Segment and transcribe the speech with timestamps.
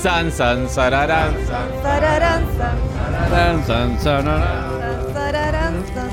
[0.00, 2.76] San, san, sararán, san, Sararán, san,
[3.66, 4.42] san, sararán,
[5.12, 6.12] san, sararán, san,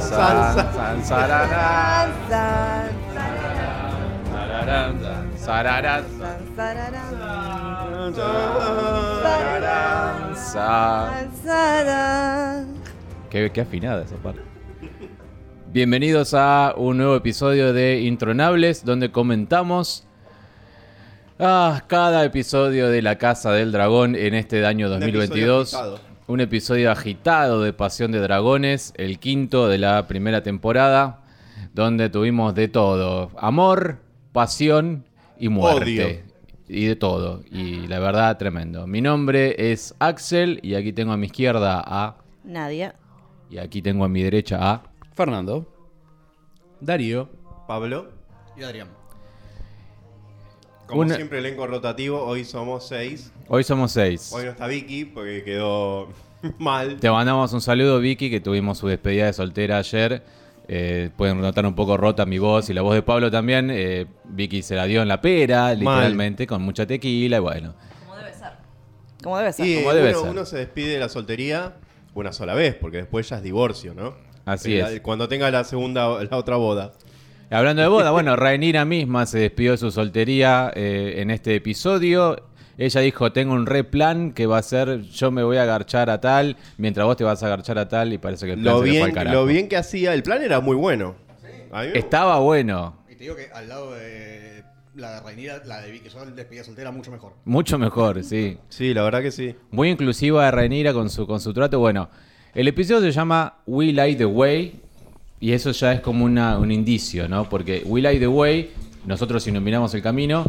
[0.00, 2.90] san, san, sararán, san,
[4.32, 7.14] sararán, san, sararán, san, sararán,
[9.22, 10.50] sararán, san.
[10.52, 12.74] san, sararán.
[13.28, 14.40] Qué, qué afinada esa parte.
[15.70, 20.07] Bienvenidos a un nuevo episodio de Intronables, donde comentamos
[21.38, 25.74] ah, cada episodio de La Casa del Dragón en este año 2022.
[25.74, 26.00] agitado.
[26.26, 31.22] Un episodio agitado de Pasión de Dragones, el quinto de la primera temporada,
[31.72, 33.98] donde tuvimos de todo: amor,
[34.32, 35.04] pasión
[35.38, 36.04] y muerte.
[36.04, 36.28] Odio.
[36.68, 37.42] Y de todo.
[37.50, 38.86] Y la verdad, tremendo.
[38.86, 42.16] Mi nombre es Axel y aquí tengo a mi izquierda a.
[42.44, 42.94] Nadia.
[43.50, 44.82] Y aquí tengo a mi derecha a.
[45.14, 45.66] Fernando.
[46.80, 47.30] Darío.
[47.66, 48.10] Pablo.
[48.54, 48.97] Y Adrián.
[50.88, 52.22] Como Una- siempre, elenco rotativo.
[52.24, 53.30] Hoy somos seis.
[53.46, 54.30] Hoy somos seis.
[54.32, 56.08] Hoy no está Vicky porque quedó
[56.58, 56.96] mal.
[56.98, 60.22] Te mandamos un saludo, Vicky, que tuvimos su despedida de soltera ayer.
[60.66, 63.68] Eh, pueden notar un poco rota mi voz y la voz de Pablo también.
[63.70, 67.74] Eh, Vicky se la dio en la pera, literalmente, con mucha tequila y bueno.
[68.04, 68.50] Como debe ser.
[69.22, 69.66] Como debe ser.
[69.66, 70.30] Y Como debe uno, ser.
[70.30, 71.74] uno se despide de la soltería
[72.14, 74.14] una sola vez, porque después ya es divorcio, ¿no?
[74.46, 75.00] Así Eh, es.
[75.02, 76.92] Cuando tenga la segunda, la otra boda.
[77.50, 82.36] Hablando de boda, bueno, Rainira misma se despidió de su soltería eh, en este episodio.
[82.76, 86.10] Ella dijo, tengo un re plan que va a ser, yo me voy a agarchar
[86.10, 88.74] a tal, mientras vos te vas a agarchar a tal, y parece que el plan
[88.74, 89.34] Lo se le fue al bien, carajo.
[89.36, 91.16] lo bien que hacía, el plan era muy bueno.
[91.94, 94.62] Estaba bueno, Y te digo que al lado de
[94.94, 97.32] la de Rainira, la de Vicky Sol, despedida soltera, mucho mejor.
[97.44, 98.58] mucho mejor, sí.
[98.68, 99.56] Sí, la verdad que sí.
[99.70, 101.78] Muy inclusiva de Rhaenyra con su, con su trato.
[101.80, 102.08] Bueno,
[102.54, 104.80] el episodio se llama We Light the Way.
[105.40, 107.48] Y eso ya es como una- un indicio, ¿no?
[107.48, 108.70] Porque We Light the Way,
[109.06, 110.44] nosotros iluminamos el camino,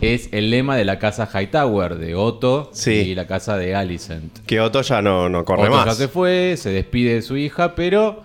[0.00, 2.90] es el lema de la casa Hightower, de Otto Sí.
[2.92, 4.40] y la casa de Alicent.
[4.46, 5.96] Que Otto ya no, no corre Otto ya más.
[5.96, 8.22] se fue, se despide de su hija, pero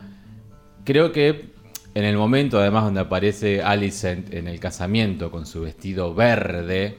[0.84, 1.46] creo que
[1.96, 6.98] en el momento, además, donde aparece Alicent en el casamiento con su vestido verde,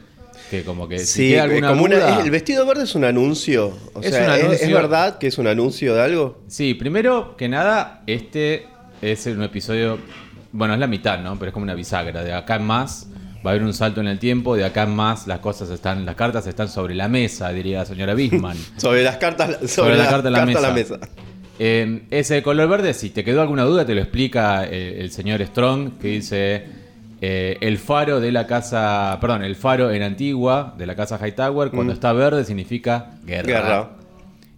[0.51, 3.05] que como que si Sí, queda alguna como una- duda- el vestido verde es un
[3.05, 3.73] anuncio.
[3.95, 4.67] O Es sea, un ¿es- anuncio.
[4.69, 6.43] ¿es verdad que es un anuncio de algo?
[6.47, 8.67] Sí, primero que nada, este
[9.03, 9.99] es un episodio,
[10.53, 11.39] bueno, es la mitad, ¿no?
[11.39, 12.23] Pero es como una bisagra.
[12.23, 13.09] De acá en más
[13.45, 16.07] va a haber un salto en el tiempo, de acá en más las cosas están,
[16.07, 18.57] las cartas están sobre la mesa, diría la señora Bisman.
[18.77, 20.99] Sobre las cartas, sobre, la, carta, en a la mesa.
[21.59, 25.45] Eh, ese color verde, si te quedó alguna duda, te lo explica eh, el señor
[25.45, 26.65] Strong, que dice
[27.21, 31.71] eh, el faro de la casa, perdón, el faro en Antigua de la casa Hightower,
[31.71, 31.97] cuando Mm.
[31.97, 33.47] está verde significa guerra.
[33.47, 33.91] Guerra.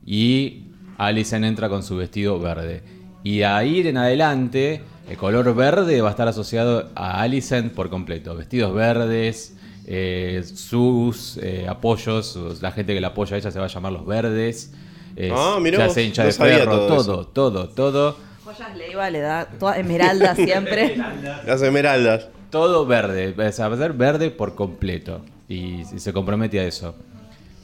[0.06, 0.64] Y
[0.98, 2.82] Alicent entra con su vestido verde.
[3.24, 7.90] Y de ahí en adelante, el color verde va a estar asociado a Alicent por
[7.90, 8.36] completo.
[8.36, 13.58] Vestidos verdes, eh, sus eh, apoyos, sus- la gente que la apoya a ella se
[13.58, 14.72] va a llamar los verdes.
[15.16, 19.20] Eh, Ah, mirá se hincha no de perro, todo todo, todo, todo, Joyas Leiva le
[19.20, 20.96] da toda esmeralda siempre.
[21.46, 22.28] Las esmeraldas.
[22.50, 23.34] todo verde.
[23.36, 25.22] O sea, va a ser verde por completo.
[25.48, 26.94] Y, y se compromete a eso.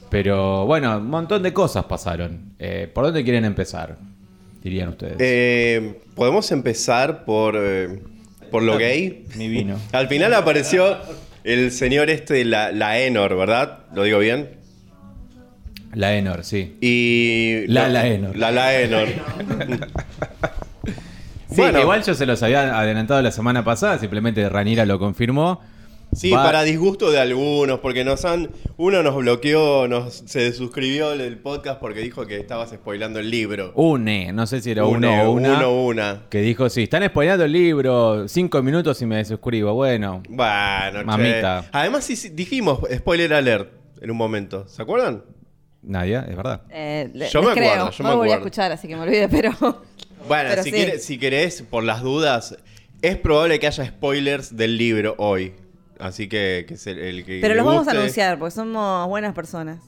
[0.09, 2.53] Pero bueno, un montón de cosas pasaron.
[2.59, 3.97] Eh, ¿Por dónde quieren empezar?
[4.61, 5.15] Dirían ustedes.
[5.19, 7.99] Eh, Podemos empezar por, eh,
[8.51, 9.25] por lo gay.
[9.35, 9.77] Mi vino.
[9.91, 10.97] Al final apareció
[11.43, 13.79] el señor este, la, la Enor, ¿verdad?
[13.95, 14.49] ¿Lo digo bien?
[15.93, 16.77] La Enor, sí.
[16.79, 17.65] Y.
[17.67, 18.37] La Laenor.
[18.37, 19.07] La Laenor.
[21.49, 21.81] Sí, Bueno.
[21.81, 25.59] igual yo se los había adelantado la semana pasada, simplemente Ranira lo confirmó.
[26.13, 28.49] Sí, Va- para disgusto de algunos, porque nos han.
[28.77, 33.71] Uno nos bloqueó, nos se desuscribió el podcast porque dijo que estabas spoilando el libro.
[33.75, 35.57] Une, no sé si era uno, Uno, o una.
[35.57, 36.21] uno, una.
[36.29, 39.73] Que dijo, sí, están spoileando el libro, cinco minutos y me desuscribo.
[39.73, 41.03] Bueno, Bueno, che.
[41.05, 41.65] Mamita.
[41.71, 43.71] Además, sí, sí, dijimos spoiler alert
[44.01, 44.67] en un momento.
[44.67, 45.23] ¿Se acuerdan?
[45.81, 46.61] Nadia, es verdad.
[46.69, 47.71] Eh, Yo me creo.
[47.71, 48.47] acuerdo, yo no me volví a acuerdo.
[48.47, 49.51] escuchar, así que me olvidé, pero.
[50.27, 50.75] Bueno, Pero si, sí.
[50.75, 52.55] quieres, si querés, por las dudas,
[53.01, 55.53] es probable que haya spoilers del libro hoy.
[56.01, 57.39] Así que, que se- el que.
[57.41, 59.79] Pero los vamos a anunciar porque somos buenas personas.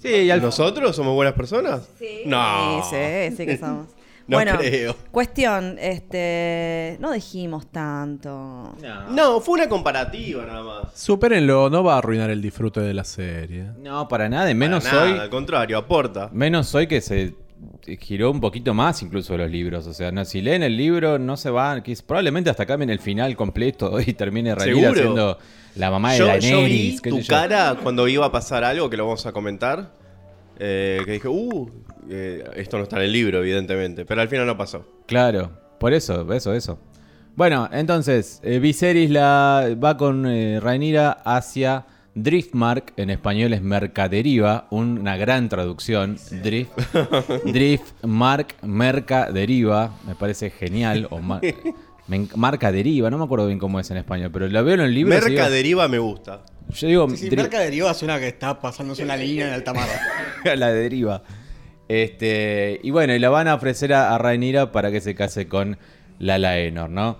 [0.00, 1.88] Sí, y al ¿Nosotros somos buenas personas?
[2.24, 2.82] No.
[2.82, 2.96] Sí,
[3.30, 3.86] sí, sí que somos.
[4.30, 4.94] No bueno, creo.
[5.10, 8.76] cuestión, este, no dijimos tanto.
[9.10, 10.92] No, fue una comparativa nada más.
[11.00, 13.72] Supérenlo, no va a arruinar el disfrute de la serie.
[13.80, 15.18] No, para nada, menos Para nada, hoy.
[15.18, 16.28] Al contrario, aporta.
[16.32, 17.34] Menos hoy que se
[18.00, 19.86] giró un poquito más incluso los libros.
[19.86, 21.82] O sea, no, si leen el libro, no se van.
[22.06, 25.38] probablemente hasta cambien el final completo y termine Rhaenyra siendo
[25.76, 26.70] la mamá de Yo, yo Daenerys.
[26.70, 27.26] vi qué tu yo.
[27.28, 29.92] cara cuando iba a pasar algo que lo vamos a comentar.
[30.58, 31.70] eh, que dije, uh,
[32.10, 34.04] eh, esto no está en el libro, evidentemente.
[34.04, 34.86] Pero al final no pasó.
[35.06, 36.78] Claro, por eso, eso, eso.
[37.36, 44.66] Bueno, entonces, eh, Viserys la, va con eh, Rhaenyra hacia Driftmark en español es mercaderiva,
[44.70, 46.18] una gran traducción.
[46.42, 46.70] Drift,
[47.44, 51.06] Driftmark, mercaderiva, me parece genial.
[51.10, 51.40] O mar-
[52.08, 54.80] me marca deriva, no me acuerdo bien cómo es en español, pero lo veo en
[54.80, 55.14] el libro.
[55.14, 56.42] Merca digo- deriva me gusta.
[56.74, 59.72] yo digo, Sí, sí, dri- marca deriva suena que está pasándose una línea en alta
[59.74, 59.88] mar.
[60.56, 61.22] la deriva.
[61.88, 65.46] Este, y bueno, y la van a ofrecer a, a Rhaenyra para que se case
[65.48, 65.78] con
[66.18, 67.18] la Laenor, ¿no?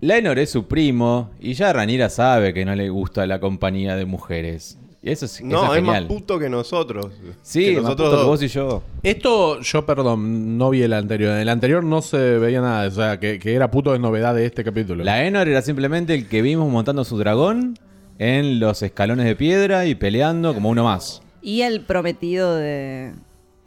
[0.00, 4.04] Laenor es su primo y ya Rhaenyra sabe que no le gusta la compañía de
[4.06, 4.78] mujeres.
[5.02, 7.10] Y eso es, No, eso es más puto que nosotros.
[7.42, 8.26] Sí, que más nosotros puto que dos.
[8.26, 8.82] vos y yo.
[9.02, 11.32] Esto, yo perdón, no vi el anterior.
[11.32, 12.86] En el anterior no se veía nada.
[12.86, 15.02] O sea, que, que era puto de novedad de este capítulo.
[15.04, 17.78] Laenor era simplemente el que vimos montando su dragón
[18.18, 21.22] en los escalones de piedra y peleando como uno más.
[21.40, 23.12] Y el prometido de,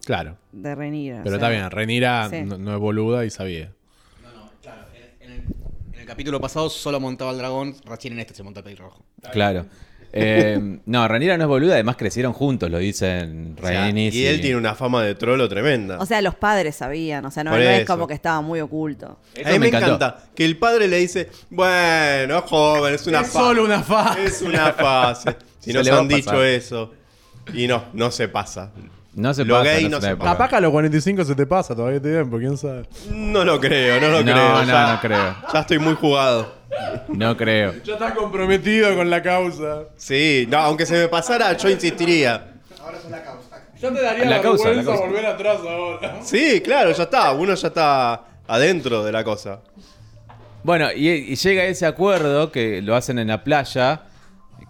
[0.06, 0.38] Claro.
[0.51, 1.21] de Rhaenyra.
[1.24, 2.41] Pero o sea, está bien, Renira sí.
[2.44, 3.71] no, no es boluda y sabía.
[6.13, 9.04] Capítulo pasado solo montaba el dragón, recién en este se monta el pelirrojo.
[9.31, 9.65] Claro.
[10.15, 14.27] Eh, no, Rhaenyra no es boluda, además crecieron juntos, lo dicen O sea, Rhaenys y
[14.27, 15.98] él tiene una fama de trolo tremenda.
[15.98, 19.18] O sea, los padres sabían, o sea, no, es como que estaba muy oculto.
[19.33, 19.95] Eso a mí me, encantó.
[19.95, 24.24] encanta que el padre le dice, bueno, joven, es una Es fa- solo una fase.
[24.25, 25.36] Es una fase.
[25.60, 26.94] Si Se nos han dicho eso.
[27.51, 28.71] Y no, no se pasa.
[29.15, 30.31] No se Lo pasa, gay no se pasa.
[30.31, 32.83] Capaz que a los 45 se te pasa todavía tiempo, quién sabe.
[33.12, 34.36] No lo creo, no lo No, creo.
[34.36, 35.36] no, ya, no creo.
[35.54, 36.54] Ya estoy muy jugado.
[37.10, 37.74] No creo.
[37.83, 39.83] Ya estás comprometido con la causa.
[39.95, 42.50] Sí, no, aunque se me pasara, yo insistiría.
[43.80, 45.06] Te daría La la, causa, vergüenza la causa.
[45.06, 46.19] volver atrás ahora.
[46.24, 47.33] Sí, claro, ya está.
[47.33, 49.60] Uno ya está adentro de la cosa.
[50.63, 54.01] Bueno, y, y llega ese acuerdo que lo hacen en la playa,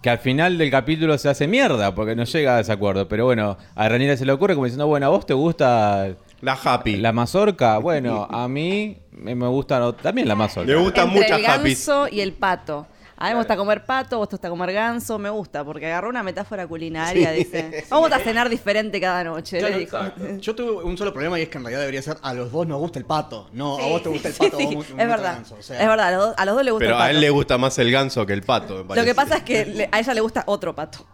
[0.04, 3.08] que al final del capítulo se hace mierda, porque no llega a ese acuerdo.
[3.08, 6.58] Pero bueno, a Rhaenyra se le ocurre como diciendo, bueno, ¿a vos te gusta La
[6.62, 6.96] happy.
[6.96, 7.78] la mazorca?
[7.84, 10.70] Bueno, a mí me me gusta también la mazorca.
[10.70, 12.86] Me gustan Entre muchas el ganso y el pato.
[13.16, 16.08] A mí me gusta comer pato, vos te gusta comer ganso, me gusta, porque agarró
[16.08, 17.84] una metáfora culinaria, dice.
[17.88, 19.96] Vamos a cenar diferente cada noche, le dijo.
[20.40, 22.66] Yo tuve un solo problema y es que en realidad debería ser a los dos
[22.66, 23.48] nos gusta el pato.
[23.52, 25.34] No, a vos te gusta el pato, sí, a vos es el verdad.
[25.36, 25.80] ganso, o sea.
[25.80, 27.06] Es verdad, a los, dos, a los dos le gusta Pero el pato.
[27.06, 29.42] a él le gusta más el ganso que el pato, me Lo que pasa es
[29.44, 31.06] que le- a ella le gusta otro pato.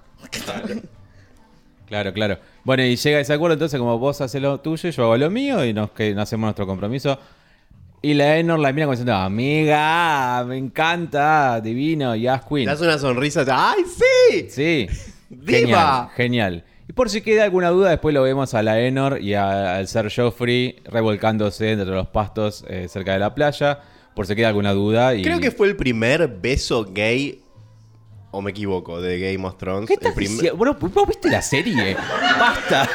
[1.86, 2.38] Claro, claro.
[2.62, 5.64] Bueno, y llega ese acuerdo, entonces como vos haces lo tuyo, yo hago lo mío
[5.64, 7.18] y nos, que, nos hacemos nuestro compromiso.
[8.02, 12.64] Y la Enor la mira como diciendo, amiga, me encanta, divino, y Ash Queen.
[12.64, 13.44] Le das una sonrisa.
[13.48, 14.46] ¡Ay, sí!
[14.48, 14.88] Sí.
[15.28, 15.48] ¡Diva!
[15.52, 16.64] Genial, genial.
[16.88, 19.86] Y por si queda alguna duda, después lo vemos a la Enor y a- al
[19.86, 23.80] ser Joffrey revolcándose entre los pastos eh, cerca de la playa.
[24.14, 25.14] Por si queda alguna duda.
[25.14, 25.22] Y...
[25.22, 27.42] Creo que fue el primer beso gay.
[28.32, 29.86] O me equivoco, de Game of Thrones.
[29.88, 30.56] ¿Qué el estás primer- diciendo?
[30.56, 31.96] Bueno, ¿vos viste la serie?
[32.38, 32.88] Basta.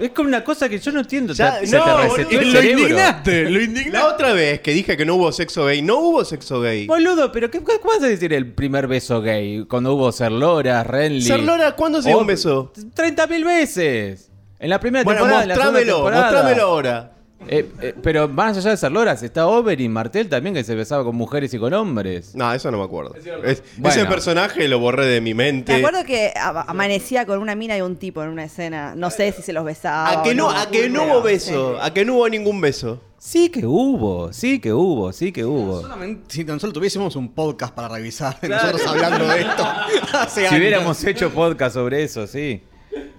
[0.00, 1.32] Es como una cosa que yo no entiendo.
[1.34, 2.16] Ya, se no, te boludo.
[2.16, 2.80] reseteó el Lo cerebro.
[2.82, 3.90] indignaste, lo indignaste.
[3.90, 6.86] La otra vez que dije que no hubo sexo gay, no hubo sexo gay.
[6.86, 9.64] Boludo, pero ¿qué, ¿cómo vas a decir el primer beso gay?
[9.68, 11.22] Cuando hubo Serlora, Renly.
[11.22, 12.72] Serlora, ¿cuándo se dio un beso?
[12.74, 14.30] 30.000 veces.
[14.60, 16.22] En la primera Bueno, temporada, en la segunda mostrámelo, temporada.
[16.32, 17.12] mostrámelo ahora.
[17.46, 21.14] Eh, eh, pero más allá de Serloras, está Oberyn Martel también que se besaba con
[21.14, 22.34] mujeres y con hombres.
[22.34, 23.14] No, eso no me acuerdo.
[23.44, 23.96] Es- Bueno.
[23.96, 25.72] Ese personaje lo borré de mi mente.
[25.72, 28.94] Me acuerdo que a- amanecía con una mina y un tipo en una escena.
[28.96, 30.10] No sé si se los besaba.
[30.20, 33.00] A que no, a que no hubo beso, a que no hubo ningún beso.
[33.20, 35.80] Sí que hubo, sí que hubo, sí que hubo.
[35.82, 39.64] Solamente, si tan solo tuviésemos un podcast para revisar, nosotros hablando de esto
[40.12, 40.58] hace Si años.
[40.60, 42.62] hubiéramos hecho podcast sobre eso, sí.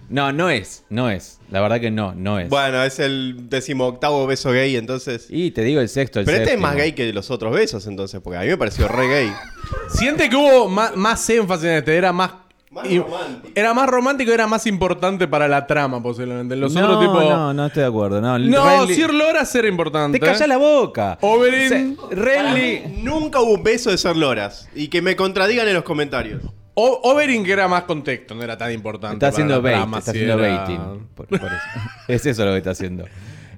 [0.10, 1.40] No, no es, no es.
[1.52, 2.50] La verdad que no, no es.
[2.50, 5.28] Bueno, es el decimoctavo beso gay, entonces.
[5.30, 7.86] Y te digo el sexto, el Pero este es más gay que los otros besos,
[7.88, 9.34] entonces, porque a mí me pareció re gay.
[9.90, 12.32] Siente que hubo más, más énfasis en este, era más.
[12.72, 13.54] Más y- romántico.
[13.56, 16.56] Era más romántico, era más importante para la trama, posiblemente.
[16.56, 17.20] Los no, otros tipo.
[17.22, 18.22] no, no estoy de acuerdo.
[18.22, 20.20] No, No, Renly- Sir Loras era importante.
[20.20, 21.18] Te callás la boca.
[21.22, 23.02] Oberyn- Se- Renly.
[23.02, 24.70] Nunca hubo un beso de ser loras.
[24.76, 26.44] Y que me contradigan en los comentarios.
[26.82, 29.16] O- que era más contexto, no era tan importante.
[29.16, 31.08] Está haciendo bait, trama, está si haciendo era- baiting.
[31.16, 31.56] Por- por eso.
[32.08, 33.06] es eso lo que está haciendo.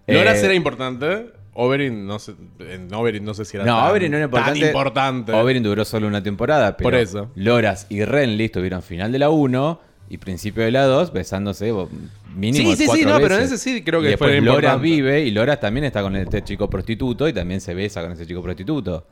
[0.08, 1.32] Loras Eh, era importante.
[1.54, 4.60] Oberyn no sé, en Oberyn no sé si era No, tan, Oberyn no era importante.
[4.62, 5.34] tan importante.
[5.34, 7.30] Oberyn duró solo una temporada, pero Por eso.
[7.36, 11.74] Loras y Renly estuvieron final de la 1 y principio de la 2 besándose
[12.36, 13.50] mínimo Sí, sí, sí, cuatro no, pero veces.
[13.50, 14.84] en ese sí creo que y después fue Loras importante.
[14.84, 18.26] vive y Loras también está con este chico prostituto y también se besa con ese
[18.26, 19.06] chico prostituto.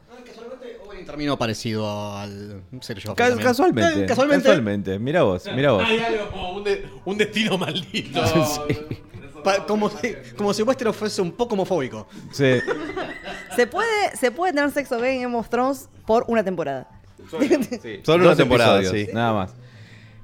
[1.10, 3.16] Terminó parecido al Sergio.
[3.16, 4.44] Ca- casualmente, Eh, casualmente.
[4.44, 5.00] casualmente.
[5.00, 5.84] Mira vos, mira vos.
[5.84, 8.22] Hay algo como un, de- un destino maldito.
[9.68, 12.08] Como, si, como si Westeros fuese un poco homofóbico.
[12.32, 12.56] Sí.
[13.56, 16.88] Se puede, se puede tener sexo gay en Game of Thrones por una temporada.
[17.32, 17.46] Solo
[18.24, 19.14] una Dos temporada, episodios, sí.
[19.14, 19.56] Nada más.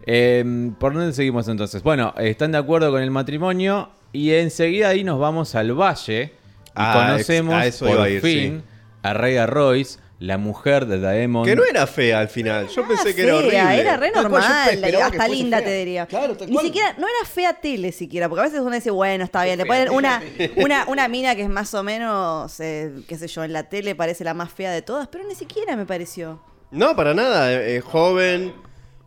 [0.06, 0.44] Eh,
[0.78, 1.82] ¿Por dónde seguimos entonces?
[1.82, 6.72] Bueno, están de acuerdo con el matrimonio y enseguida ahí nos vamos al valle y
[6.76, 8.64] Ah, conocemos ex- a eso por ir, fin
[9.02, 11.46] a Rhea Royce, la mujer de Daemon.
[11.46, 12.68] Que no era fea al final.
[12.70, 13.82] Yo pensé que era fea, horrible.
[13.82, 15.66] Era re cual, normal, hasta linda fea.
[15.68, 16.06] te diría.
[16.06, 16.66] Claro, tal Ni cual.
[16.66, 19.66] siquiera, no era fea tele siquiera, porque a veces uno dice, bueno, está bien, le
[19.66, 20.22] ponen una,
[20.56, 23.94] una, una mina que es más o menos, eh, qué sé yo, en la tele
[23.96, 26.42] parece la más fea de todas, pero ni siquiera me pareció.
[26.72, 27.52] No, para nada.
[27.54, 28.54] eh, eh, joven,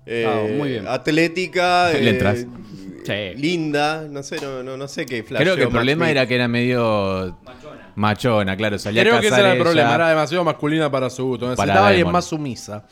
[0.06, 0.86] eh, Ah, muy bien.
[0.88, 2.46] atlética, eh.
[3.04, 3.40] Sí.
[3.40, 4.06] linda.
[4.10, 7.38] No sé, no, no, no sé qué Creo que el problema era que era medio
[7.42, 7.87] machona,
[8.56, 8.78] claro.
[8.78, 9.64] Salía Creo a que ese cazar era el ella.
[9.64, 11.46] problema, era demasiado masculina para su gusto.
[11.48, 12.84] Necesitaba Para alguien más sumisa.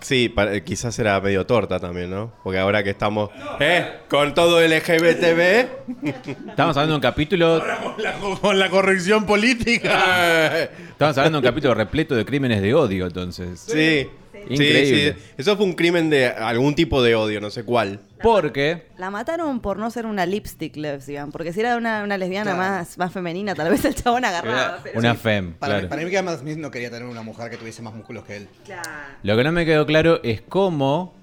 [0.00, 2.30] Sí, pa- eh, quizás era medio torta también, ¿no?
[2.44, 3.30] Porque ahora que estamos
[3.60, 5.68] eh, con todo LGBTB.
[6.50, 7.62] Estamos hablando de un capítulo.
[7.82, 10.64] Con la, con la corrección política.
[10.64, 13.58] Estamos hablando de un capítulo repleto de crímenes de odio, entonces.
[13.60, 14.08] Sí.
[14.48, 15.14] Sí, Increíble.
[15.18, 15.24] sí.
[15.38, 18.00] Eso fue un crimen de algún tipo de odio, no sé cuál.
[18.22, 22.54] Porque La mataron por no ser una lipstick lesbian, porque si era una, una lesbiana
[22.54, 24.78] más, más femenina, tal vez el chabón agarraba.
[24.82, 25.82] pero- una fem, Para, claro.
[25.84, 28.24] mí, para mí que Adam Smith no quería tener una mujer que tuviese más músculos
[28.24, 28.48] que él.
[28.64, 28.88] Claro.
[29.22, 31.15] Lo que no me quedó claro es cómo.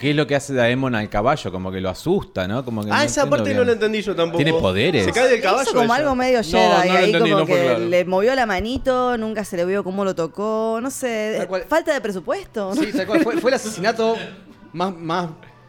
[0.00, 1.52] ¿Qué es lo que hace Daemon al caballo?
[1.52, 2.64] Como que lo asusta, ¿no?
[2.64, 3.58] Como que Ah, esa parte bien.
[3.58, 4.38] no la entendí yo tampoco.
[4.42, 5.04] ¿Tiene poderes?
[5.04, 5.62] Se cae del caballo.
[5.64, 5.94] hizo como ella.
[5.96, 7.78] algo medio No, Jedi, no lo ahí entendí, como no que claro.
[7.80, 11.64] le movió la manito, nunca se le vio cómo lo tocó, no sé, cual.
[11.68, 12.72] falta de presupuesto.
[12.74, 12.82] ¿no?
[12.82, 13.22] Sí, tal cual.
[13.22, 14.16] Fue, fue el asesinato
[14.72, 15.28] más, más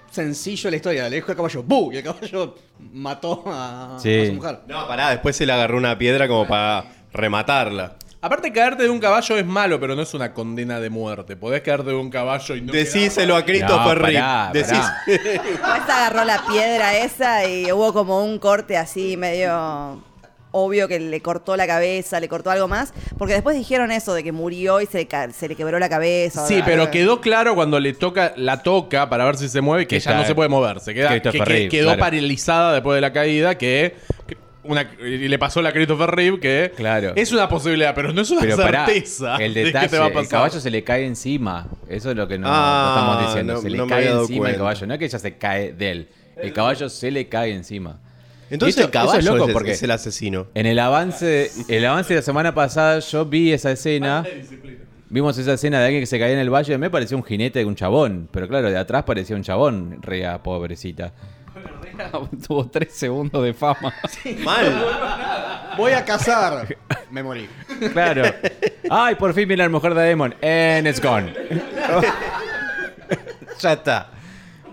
[0.10, 1.10] sencillo de la historia.
[1.10, 1.92] Le dijo al caballo, ¡bu!
[1.92, 2.56] Y el caballo
[2.94, 4.18] mató a, Sí.
[4.22, 4.60] a su mujer.
[4.66, 7.96] No, pará, después se le agarró una piedra como para rematarla.
[8.24, 11.36] Aparte, caerte de un caballo es malo, pero no es una condena de muerte.
[11.36, 12.72] Podés caerte de un caballo y no.
[12.72, 14.20] Decíselo a Christopher No, Reeve.
[14.20, 15.02] pará, Decís- pará.
[15.08, 20.04] Después agarró la piedra esa y hubo como un corte así medio
[20.54, 24.22] obvio que le cortó la cabeza, le cortó algo más, porque después dijeron eso de
[24.22, 26.46] que murió y se, le ca- se le quebró la cabeza.
[26.46, 29.96] Sí, pero quedó claro cuando le toca, la toca para ver si se mueve, que
[29.98, 30.82] Que ella no se puede mover.
[30.82, 32.00] Se queda, que, quedó claro.
[32.02, 33.96] paralizada después de la caída, que,
[34.28, 37.14] que una, y le pasó a la Christopher Reeve, que Claro.
[37.16, 39.38] es una posibilidad, pero no es una Pero pará, certeza.
[39.38, 41.68] el de que detalle, te va a el caballo se le cae encima.
[41.90, 43.54] Eso es lo que no, Ah, no estamos diciendo.
[43.54, 44.88] no- se le no cae encima el caballo.
[44.88, 46.08] No es que ella se cae de él.
[46.38, 48.00] El caballo se le cae encima.
[48.50, 50.48] Entonces Esto- el caballo es loco es, porque- es el asesino.
[50.56, 54.26] En el avance, el avance de la semana pasada, yo vi esa escena.
[55.10, 56.78] Vimos esa escena de alguien que se caía en el valle.
[56.78, 58.30] Me parecía un jinete de un chabón.
[58.32, 59.98] Pero claro, de atrás parecía un chabón.
[60.02, 61.14] Rea, pobrecita.
[62.48, 63.94] Tuvo tres segundos de fama.
[64.44, 64.86] Mal.
[65.78, 66.78] Voy a cazar.
[67.12, 67.48] Me morí.
[67.94, 68.24] Claro.
[68.90, 70.36] Ay, por fin viene la mujer de Demon.
[70.42, 71.34] And it's gone.
[73.60, 74.10] ya está.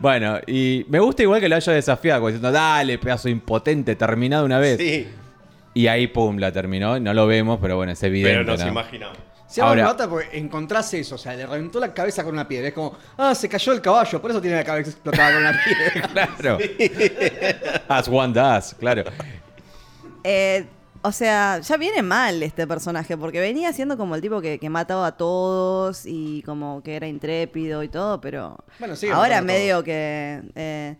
[0.00, 4.44] Bueno, y me gusta igual que lo haya desafiado, como diciendo, dale, pedazo impotente, terminado
[4.44, 4.78] una vez.
[4.78, 5.08] Sí,
[5.74, 7.00] Y ahí, pum, la terminó.
[7.00, 8.38] No lo vemos, pero bueno, es evidente.
[8.38, 8.68] pero nos ¿no?
[8.68, 9.18] imaginamos.
[9.48, 12.46] Se llama Ahora- mata porque encontrás eso, o sea, le reventó la cabeza con una
[12.46, 12.68] piedra.
[12.68, 15.60] Es como, ah, se cayó el caballo, por eso tiene la cabeza explotada con una
[15.64, 16.28] piedra.
[16.38, 16.58] Claro.
[17.88, 19.04] As one does, claro.
[20.24, 20.66] Eh,
[21.00, 24.68] o sea, ya viene mal este personaje, porque venía siendo como el tipo que, que
[24.68, 29.82] mataba a todos y como que era intrépido y todo, pero Bueno, sigue ahora medio
[29.82, 30.42] que...
[30.56, 30.96] eh,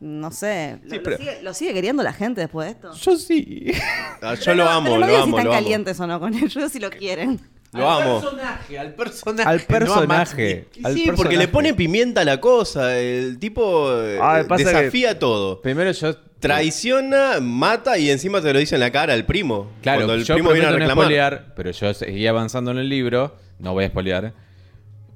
[0.00, 2.92] no sé, lo, lo pero- sigue, lo sigue queriendo la gente después de esto.
[2.94, 3.66] Yo sí.
[4.22, 5.62] Ah, yo lo amo, Pero no lo digo amo, si están lo amo.
[5.62, 7.40] calientes o no con ellos, yo si lo quieren.
[7.72, 8.20] Lo amo.
[8.20, 9.48] personaje, al personaje.
[9.48, 10.68] Al no a Matt personaje.
[10.82, 12.98] Al Sí, porque le pone pimienta a la cosa.
[12.98, 15.60] El tipo eh, Ah, pasa que- desafía todo.
[15.62, 16.14] Primero yo.
[16.40, 19.70] Traiciona, mata y encima te lo dice en la cara al primo.
[19.82, 21.04] Claro, Cuando el yo primo viene a prometo no reclamar.
[21.04, 24.32] spoilear, pero yo seguí avanzando en el libro, no voy a spoilear.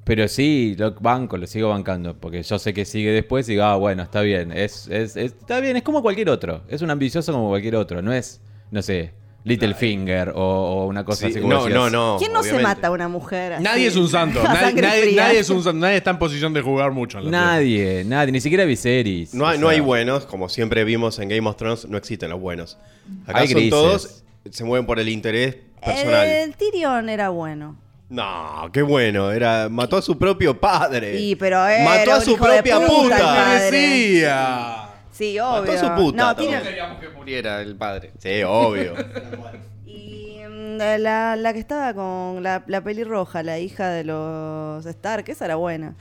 [0.05, 3.65] Pero sí, lo banco, lo sigo bancando, porque yo sé que sigue después y digo,
[3.65, 6.91] ah, bueno, está bien, es, es, es- está bien, es como cualquier otro, es un
[6.91, 11.41] ambicioso como cualquier otro, no es, no sé, Littlefinger o, o una cosa Sí, así
[11.41, 11.75] como no, decías.
[11.79, 12.17] no, no.
[12.19, 12.77] ¿Quién no se obviamente.
[12.77, 13.53] mata a una mujer?
[13.55, 13.63] así?
[13.63, 14.41] Nadie es un santo.
[14.41, 15.23] A Nadie, sangre nadie- fría.
[15.27, 15.79] nadie es un santo.
[15.81, 17.19] Nadie está en posición de jugar mucho.
[17.19, 17.31] en la.
[17.31, 19.35] Nadie, nadie, ni siquiera Viserys.
[19.35, 22.31] No hay, o no hay buenos, como siempre vimos en Game of Thrones, no existen
[22.31, 22.79] los buenos.
[23.27, 23.71] Acá Hay son grises.
[23.71, 26.27] todos, se mueven por el interés personal.
[26.27, 27.77] El Tyrion era bueno.
[28.09, 31.19] No, qué bueno, era mató a su propio padre.
[31.21, 33.17] Y, pero era mató a un su hijo de propia puta, puta.
[33.17, 34.94] el padre.
[35.17, 35.73] Sí, Mató obvio.
[35.73, 38.13] a su puta no, Queríamos que muriera el padre.
[38.19, 38.95] Sí, obvio.
[39.87, 45.25] Y mm, la, la que estaba con la, la pelirroja, la hija de los Stark,
[45.29, 45.95] esa era buena.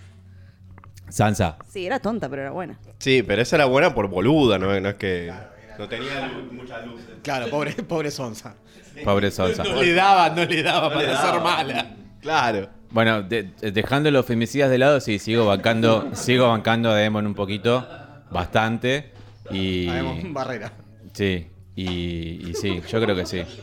[1.09, 1.57] Sansa.
[1.69, 2.79] Sí, era tonta, pero era buena.
[2.97, 5.31] Sí, pero esa era buena por boluda, no, no es que
[5.77, 7.01] no tenía luz- mucha luz.
[7.21, 8.55] Claro, pobre, pobre Sonsa.
[9.03, 9.63] Pobre Sansa.
[9.63, 11.87] No le daba, no le daba para ser mala.
[12.21, 12.69] Claro.
[12.89, 17.35] Bueno, de- dejando los femicidas de lado, sí, sigo bancando, sigo bancando a Demon un
[17.35, 17.87] poquito,
[18.33, 19.11] bastante.
[19.51, 19.87] Y.
[19.89, 20.71] Hagamos barrera.
[21.13, 23.43] Sí, y, y sí, yo creo que sí.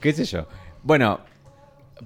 [0.00, 0.46] ¿Qué sé yo?
[0.82, 1.20] Bueno,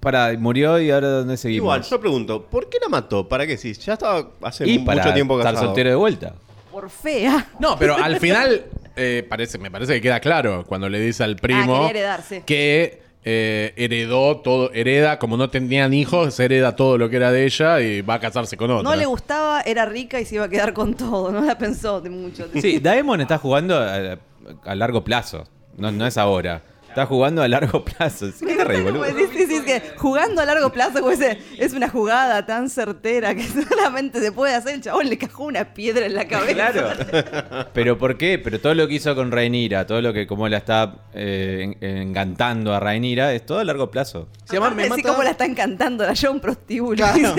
[0.01, 1.65] para, murió y ahora dónde seguimos.
[1.65, 3.29] Igual, yo pregunto, ¿por qué la mató?
[3.29, 3.57] ¿Para qué?
[3.57, 5.69] Si ya estaba hace y mu- para mucho tiempo estar casado.
[5.71, 6.35] soltero de vuelta.
[6.71, 7.49] Por fea.
[7.59, 8.65] No, pero al final
[8.97, 12.43] eh, parece, me parece que queda claro cuando le dice al primo Ah, quería sí.
[12.47, 17.31] que eh, heredó todo, hereda, como no tenían hijos, se hereda todo lo que era
[17.31, 18.83] de ella y va a casarse con otra.
[18.89, 21.31] No le gustaba, era rica y se iba a quedar con todo.
[21.31, 22.49] No la pensó de mucho.
[22.61, 24.19] Sí, Daemon está jugando a,
[24.65, 25.47] a largo plazo.
[25.77, 26.63] No, no es ahora.
[26.91, 28.27] Está jugando a largo plazo.
[28.39, 29.05] ¿Qué te reís, boludo?
[29.07, 32.69] Sí, sí, sí, es que jugando a largo plazo como ese, es una jugada tan
[32.69, 34.75] certera que solamente se puede hacer.
[34.75, 36.53] El chabón le cajó una piedra en la cabeza.
[36.73, 37.69] Claro.
[37.73, 38.39] Pero ¿por qué?
[38.39, 41.97] Pero todo lo que hizo con Rhaenyra, todo lo que como la está eh, en-
[42.09, 44.29] encantando a Rhaenyra, es todo a largo plazo.
[44.45, 45.03] Se llama Me Así mata.
[45.09, 46.97] como la está encantando, la lleva a un prostíbulo.
[46.97, 47.35] Claro.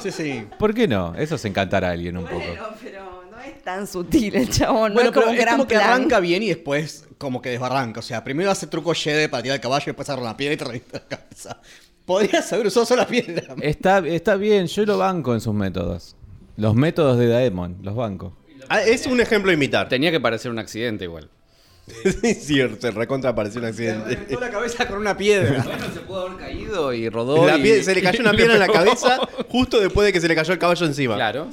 [0.00, 0.46] Sí, sí.
[0.58, 1.14] ¿Por qué no?
[1.14, 2.38] Eso es encantar a alguien un poco.
[2.38, 3.09] Bueno, pero
[3.40, 5.68] no es tan sutil el chabón, no Bueno, es como pero un es gran como
[5.68, 5.88] que plan.
[5.90, 8.00] arranca bien y después como que desbarranca.
[8.00, 10.54] O sea, primero hace truco Jedi para tirar el caballo y después agarra la piedra
[10.54, 11.60] y te revienta la cabeza.
[12.06, 13.54] Podrías haber usado solo la piedra.
[13.60, 16.16] Está, está bien, yo lo banco en sus métodos.
[16.56, 18.36] Los métodos de Daemon, los banco.
[18.68, 19.88] Ah, es un ejemplo a imitar.
[19.88, 21.28] Tenía que parecer un accidente igual.
[22.22, 24.10] Es cierto, se recontra apareció un accidente.
[24.10, 25.62] Reventó la cabeza con una piedra.
[25.64, 27.46] Bueno, se pudo haber caído y rodó.
[27.46, 29.18] La y- pie- se le cayó una piedra en la cabeza
[29.48, 31.14] justo después de que se le cayó el caballo encima.
[31.16, 31.48] Claro.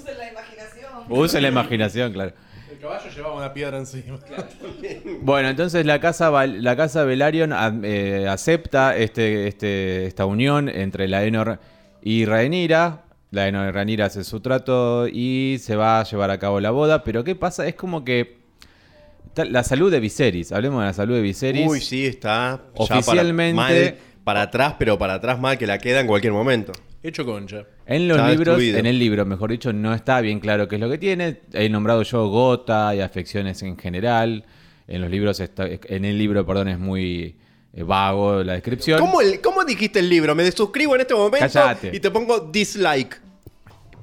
[1.09, 2.33] Usa la imaginación, claro.
[2.71, 4.19] El caballo llevaba una piedra encima.
[5.21, 11.59] Bueno, entonces la casa, la casa Velaryon eh, acepta este, este, esta unión entre Laenor
[12.03, 13.03] y Rhaenyra.
[13.31, 17.03] Laenor y Rhaenyra hacen su trato y se va a llevar a cabo la boda.
[17.03, 17.67] Pero ¿qué pasa?
[17.67, 18.37] Es como que
[19.35, 20.51] la salud de Viserys.
[20.51, 21.67] Hablemos de la salud de Viserys.
[21.69, 25.79] Uy, sí, está ya Oficialmente- para, mal, para atrás, pero para atrás mal que la
[25.79, 26.73] queda en cualquier momento.
[27.07, 27.63] Hecho concha.
[27.85, 28.79] En los Está libros, destruido.
[28.79, 31.39] en el libro, mejor dicho, no está bien claro qué es lo que tiene.
[31.53, 34.43] He nombrado yo gota y afecciones en general.
[34.89, 37.35] En los libros está, en el libro, perdón, es muy
[37.73, 38.99] eh, vago la descripción.
[38.99, 40.35] ¿Cómo, el- ¿Cómo dijiste el libro?
[40.35, 41.91] Me desuscribo en este momento Cállate.
[41.95, 43.21] y te pongo dislike.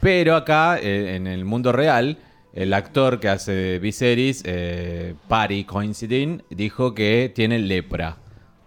[0.01, 2.19] Pero acá, eh, en el mundo real,
[2.55, 8.17] el actor que hace Viserys, eh, Pari Coincidin, dijo que tiene lepra.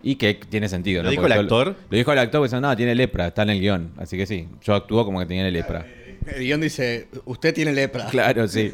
[0.09, 1.09] Y que tiene sentido, ¿Lo ¿no?
[1.11, 1.75] dijo Porque el actor?
[1.89, 3.91] Lo dijo el actor, dice, no, tiene lepra, está en el guion.
[3.97, 5.85] Así que sí, yo actúo como que tenía lepra.
[6.27, 8.05] El guion dice, usted tiene lepra.
[8.09, 8.71] Claro, sí.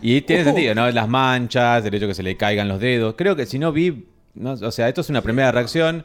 [0.00, 0.44] Y tiene Uh.
[0.46, 0.88] sentido, ¿no?
[0.92, 3.14] Las manchas, el hecho que se le caigan los dedos.
[3.18, 6.04] Creo que si no vi, no, o sea, esto es una primera reacción.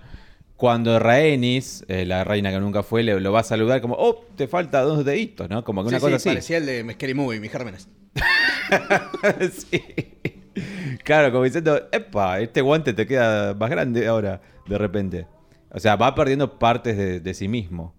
[0.55, 4.25] Cuando Rhaenys, eh, la reina que nunca fue, le, lo va a saludar como, oh,
[4.35, 5.63] te falta dos deditos, ¿no?
[5.63, 6.29] Como que Sí, una cosa sí, así.
[6.29, 7.87] parecía el de Scary Movie, mis gérmenes.
[9.69, 9.81] sí.
[11.03, 15.27] Claro, como diciendo, epa, este guante te queda más grande ahora, de repente.
[15.71, 17.93] O sea, va perdiendo partes de, de sí mismo.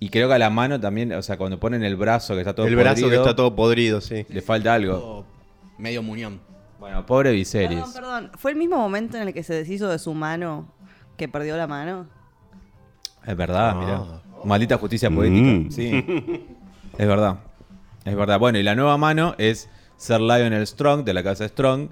[0.00, 2.54] Y creo que a la mano también, o sea, cuando ponen el brazo que está
[2.54, 4.26] todo el brazo que podrido, está todo podrido, sí.
[4.28, 5.24] le falta algo.
[5.78, 6.40] Medio muñón.
[6.78, 7.70] Bueno, pobre Viserys.
[7.78, 8.30] Perdón, perdón.
[8.36, 10.68] ¿Fue el mismo momento en el que se deshizo de su mano
[11.16, 12.06] que perdió la mano?
[13.26, 13.74] Es verdad, Ah.
[13.74, 14.02] mira.
[14.44, 15.40] Maldita justicia poética.
[15.46, 15.70] Mm.
[15.70, 16.04] Sí.
[16.98, 17.38] Es verdad.
[18.04, 18.38] Es verdad.
[18.38, 21.90] Bueno, y la nueva mano es Ser Lionel Strong, de la casa Strong.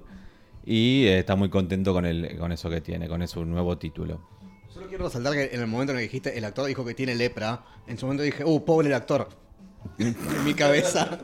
[0.65, 4.21] Y eh, está muy contento con, el, con eso que tiene, con su nuevo título.
[4.69, 6.95] Solo quiero resaltar que en el momento en el que dijiste el actor dijo que
[6.95, 9.29] tiene lepra, en su momento dije, uh, pobre el actor.
[9.99, 11.19] en mi cabeza,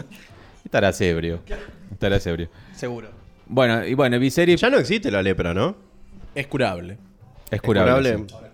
[0.65, 1.41] Estarás ebrio.
[1.91, 2.51] Estarás ebrio.
[2.75, 3.09] seguro.
[3.47, 5.77] Bueno, y bueno, Viserys Ya no existe la lepra, ¿no?
[6.35, 6.99] Es curable.
[7.51, 8.13] es curable.
[8.13, 8.27] curable.
[8.29, 8.48] sí.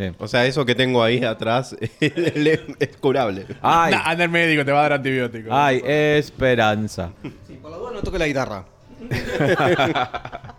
[0.00, 0.12] Sí.
[0.18, 3.46] O sea, eso que tengo ahí atrás es curable.
[3.60, 5.48] Ay, Nah, anda el médico, te va a dar antibiótico.
[5.52, 7.10] ay, esperanza.
[7.46, 8.64] Sí, por la duda no toque la guitarra.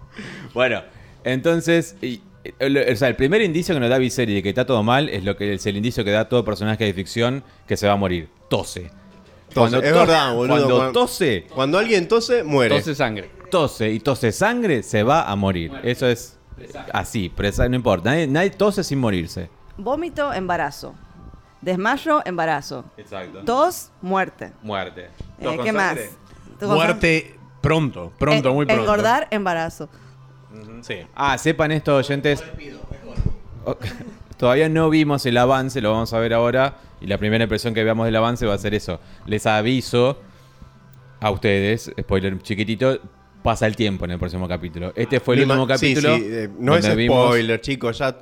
[0.54, 0.82] Bueno,
[1.24, 2.22] entonces, y-
[2.60, 5.10] el, o sea, el primer indicio que nos da Viserys de que está todo mal
[5.10, 7.94] es lo que es el indicio que da todo personaje de ficción que se va
[7.94, 8.28] a morir.
[8.50, 8.90] Tose.
[9.54, 12.76] Tose, es to- verdad, boludo, Cuando cuando- tose, Cuando alguien tose, muere.
[12.76, 13.30] Entonces sangre.
[13.52, 15.72] tose y tose sangre, se va a morir.
[15.84, 16.38] Eso es
[16.94, 18.10] así, presa- no importa.
[18.12, 19.50] Nadie, nadie tose sin morirse.
[19.78, 20.94] Vómito, embarazo.
[21.62, 22.86] Desmayo, embarazo.
[22.98, 23.44] Exacto.
[23.46, 24.52] Tos, muerte.
[24.64, 25.10] Muerte.
[25.40, 25.96] Eh, ¿Qué más?
[26.60, 28.84] ¿Tú con Muerte pronto, pronto, En- muy pronto.
[28.84, 29.88] Engordar, embarazo.
[30.82, 30.96] Sí.
[31.16, 32.44] Ah, sepan esto, oyentes.
[34.38, 36.76] Todavía no vimos el avance, lo vamos a ver ahora.
[37.00, 39.00] Y la primera impresión que veamos del avance va a ser eso.
[39.26, 40.20] Les aviso
[41.20, 43.00] a ustedes, spoiler chiquitito,
[43.44, 44.94] pasa el tiempo en el próximo capítulo.
[44.96, 46.16] Este fue el último ma- sí, capítulo.
[46.18, 47.98] sí, eh, no es vimos- spoiler, chicos.
[47.98, 48.18] Ya...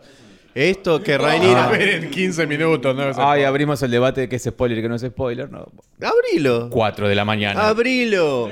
[0.55, 1.67] Esto que A Rainira.
[1.69, 3.03] ver, en 15 minutos, ¿no?
[3.17, 5.49] Ay, abrimos el debate de qué es spoiler y qué no es spoiler.
[5.49, 5.67] No.
[6.01, 6.69] Abrilo.
[6.71, 7.67] 4 de la mañana.
[7.69, 8.49] Abrilo.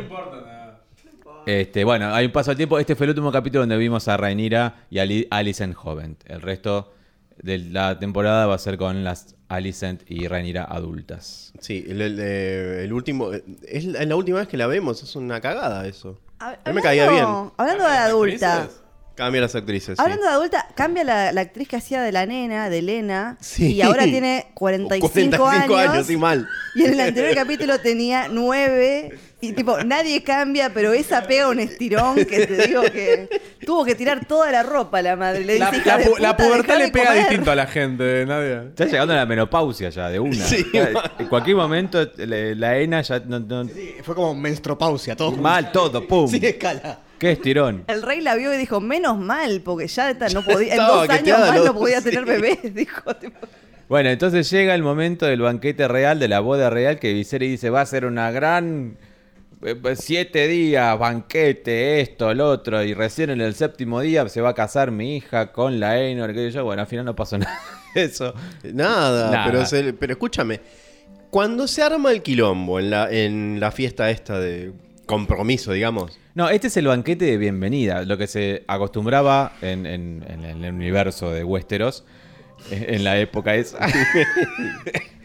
[1.46, 2.78] Este, bueno, hay un paso al tiempo.
[2.78, 6.18] Este fue el último capítulo donde vimos a Rhaenyra y a Ali- Alicent joven.
[6.26, 6.94] El resto
[7.42, 11.54] de la temporada va a ser con las Alicent y Rhaenyra adultas.
[11.60, 13.34] Sí, el, el, eh, el último.
[13.34, 16.20] eh, Es la última vez que la vemos, es una cagada eso.
[16.66, 17.26] Mí me caía bien.
[17.58, 18.70] Hablando de adulta,
[19.16, 19.96] Cambia las actrices.
[19.98, 20.02] sí.
[20.04, 23.74] Hablando de adulta, cambia la, la actriz que hacía de la nena, de Elena, Sí.
[23.74, 25.46] y ahora tiene 45, 45
[25.76, 25.90] años.
[25.94, 26.48] años, sí, mal.
[26.76, 29.18] Y en el anterior capítulo tenía 9.
[29.40, 33.30] Y tipo, nadie cambia, pero esa pega un estirón que te digo que
[33.64, 35.46] tuvo que tirar toda la ropa la madre.
[35.46, 37.20] Le La, dice, "Hija la pu- la pubertad le pega comer".
[37.20, 38.64] distinto a la gente, Nadia.
[38.64, 40.44] Está llegando a la menopausia ya, de una.
[40.44, 45.34] Sí, en cualquier momento le- la ENA ya no, no- Sí, fue como menstropausia, todo.
[45.34, 46.28] mal todo, pum.
[46.28, 47.02] Sin escala.
[47.20, 47.84] Qué estirón.
[47.88, 51.08] El rey la vio y dijo, menos mal, porque ya esta no podía, en dos
[51.10, 52.10] años más no podía sí.
[52.10, 53.16] tener bebés, dijo.
[53.16, 53.38] tipo.
[53.88, 57.70] Bueno, entonces llega el momento del banquete real, de la boda real, que Viserys dice,
[57.70, 58.98] va a ser una gran...
[59.64, 64.50] eh, Siete días, banquete, esto, el otro, y recién en el séptimo día se va
[64.50, 67.60] a casar mi hija con la que yo, bueno, al final no pasó nada
[67.94, 68.34] de eso.
[68.74, 69.46] Nada, Nada.
[69.46, 70.62] Pero, se- pero escúchame.
[71.30, 74.72] Cuando se arma el quilombo en la, en la fiesta esta de
[75.06, 76.18] compromiso, digamos.
[76.36, 80.74] No, este es el banquete de bienvenida, lo que se acostumbraba en, en- en el
[80.74, 82.06] universo de Westeros,
[82.72, 83.80] eh, en la época esa,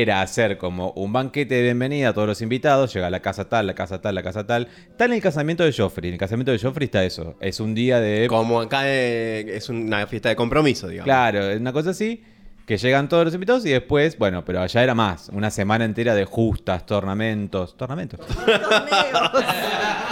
[0.00, 3.48] era hacer como un banquete de bienvenida a todos los invitados, llega a la casa
[3.48, 4.68] tal, la casa tal, la casa tal.
[4.90, 7.74] Está en el casamiento de Joffrey, en el casamiento de Joffrey está eso, es un
[7.74, 8.26] día de...
[8.28, 11.04] Como acá eh, es una fiesta de compromiso, digamos.
[11.04, 12.24] Claro, es una cosa así,
[12.66, 16.14] que llegan todos los invitados y después, bueno, pero allá era más, una semana entera
[16.14, 18.20] de justas, tornamentos, tornamentos.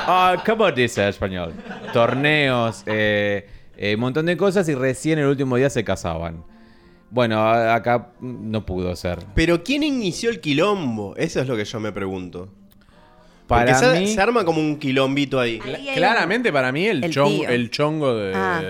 [0.04, 1.52] Ah, ¿Cómo dice español?
[1.92, 6.42] Torneos, eh, eh, un montón de cosas y recién el último día se casaban.
[7.12, 9.18] Bueno, acá no pudo ser.
[9.34, 11.14] Pero ¿quién inició el quilombo?
[11.16, 12.48] Eso es lo que yo me pregunto.
[13.46, 15.60] Para Porque se, mí, se arma como un quilombito ahí.
[15.62, 17.48] Ahí Claramente para mí el, El chon- tío.
[17.50, 18.32] el chongo de...
[18.34, 18.62] Ah.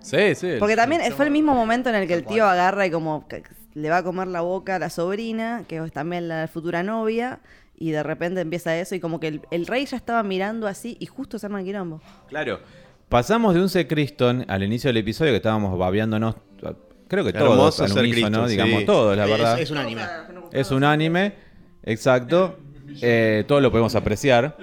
[0.00, 0.46] Sí, sí.
[0.46, 3.26] el- Porque también fue el mismo momento en el que el tío agarra y como
[3.74, 7.40] le va a comer la boca a la sobrina, que es también la futura novia,
[7.76, 10.96] y de repente empieza eso y como que el, el rey ya estaba mirando así
[11.00, 12.00] y justo se arma el quilombo.
[12.28, 12.60] claro,
[13.08, 16.36] pasamos de un Ser Criston al inicio del episodio que estábamos babeándonos,
[17.08, 18.86] creo que todos al Ser unísono, digamos, sí.
[18.86, 19.60] todos, la Es- verdad.
[19.60, 20.02] Es, un anime.
[20.52, 21.32] Es un anime,
[21.84, 22.56] exacto.
[23.02, 24.56] Eh, todo lo podemos apreciar.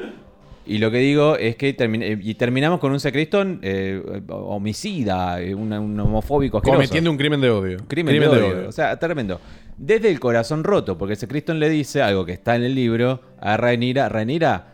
[0.66, 5.42] Y lo que digo es que termi- eh, y terminamos con un Secriston eh, homicida,
[5.42, 6.78] eh, un, un homofóbico asqueroso.
[6.78, 7.78] Cometiendo un crimen de odio.
[7.88, 8.70] crimen, de, odio.
[8.70, 9.42] O sea, tremendo.
[9.78, 13.58] Desde el corazón roto, porque Secriston le dice algo que está en el libro a
[13.58, 14.08] Rhaenyra.
[14.08, 14.68] Rhaenyra,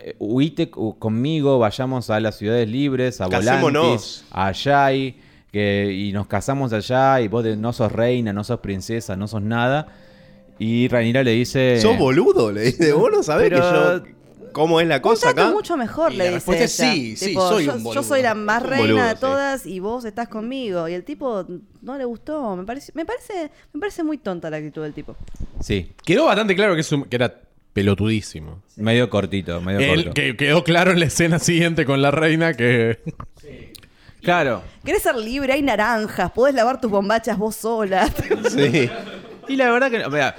[0.00, 4.24] eh, huite conmigo, vayamos a las ciudades libres, a Volantis, Casémonos.
[4.30, 4.52] a
[5.58, 9.26] que, y nos casamos allá, y vos de- no sos reina, no sos princesa, no
[9.28, 9.88] sos nada.
[10.60, 11.80] Y Rhaenyra le dice...
[11.80, 12.50] ¿Sos boludo?
[12.52, 14.18] Le dice, vos no sabés Pero- que yo...
[14.52, 15.50] ¿Cómo es la cosa acá?
[15.52, 18.22] mucho mejor, Y le la dice es sí, sí, Tipo, soy yo, un yo soy
[18.22, 19.20] la más reina boludo, de sí.
[19.20, 20.88] todas y vos estás conmigo.
[20.88, 21.44] Y el tipo
[21.82, 22.56] no le gustó.
[22.56, 25.14] Me parece, me parece, me parece muy tonta la actitud del tipo.
[25.60, 27.32] Sí, Quedó bastante claro que, es un- que era
[27.72, 28.62] pelotudísimo.
[28.76, 30.14] medio cortito, medio El- corto.
[30.14, 32.98] que quedó claro en la escena siguiente con la reina que...
[34.28, 34.62] Claro.
[34.84, 35.54] ¿Querés ser libre?
[35.54, 36.30] Hay naranjas.
[36.32, 38.06] Podés lavar tus bombachas vos sola.
[38.50, 38.90] Sí.
[39.48, 40.06] Y la verdad que...
[40.10, 40.36] Mira,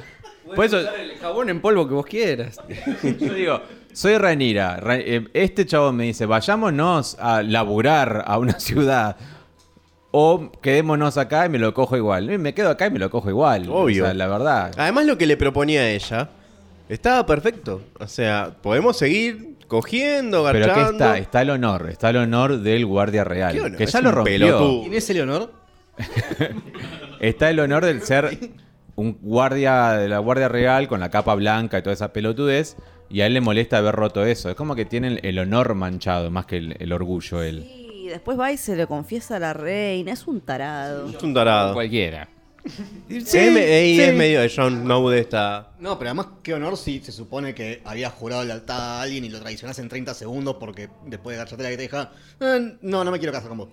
[0.55, 0.77] por eso...
[0.77, 2.57] El jabón en polvo que vos quieras.
[3.03, 4.77] Yo digo, soy Ranira.
[4.77, 9.17] Ra- eh, Este chavo me dice, vayámonos a laburar a una ciudad.
[10.11, 12.37] O quedémonos acá y me lo cojo igual.
[12.37, 13.67] Me quedo acá y me lo cojo igual.
[13.71, 14.03] Obvio.
[14.03, 14.71] O sea, la verdad.
[14.77, 16.29] Además lo que le proponía a ella
[16.89, 17.81] estaba perfecto.
[17.99, 20.89] O sea, podemos seguir cogiendo, Pero garchando.
[20.89, 21.17] ¿qué está?
[21.17, 21.89] Está el honor.
[21.89, 23.53] Está el honor del guardia real.
[23.53, 23.77] ¿Qué honor?
[23.77, 24.33] Que Es ya lo rompió.
[24.33, 24.81] pelotudo.
[24.81, 25.53] ¿Quién es el honor?
[27.19, 28.37] Está el honor del ser
[28.95, 32.75] un guardia de la Guardia Real con la capa blanca y toda esa pelotudez.
[33.09, 34.49] Y a él le molesta haber roto eso.
[34.49, 37.65] Es como que tiene el honor manchado más que el, el orgullo él.
[37.93, 40.11] Y después va y se lo confiesa a la reina.
[40.13, 41.09] Es un tarado.
[41.09, 41.73] Es un tarado.
[41.73, 42.27] Cualquiera.
[43.25, 45.71] Sí, y es medio de Jon Snow de esta...
[45.79, 49.29] No, pero además, qué honor si se supone que había jurado lealtad a alguien y
[49.29, 53.03] lo traicionás en 30 segundos porque después de gacharte la que te deja, "Eh, no,
[53.03, 53.69] no me quiero casar con vos.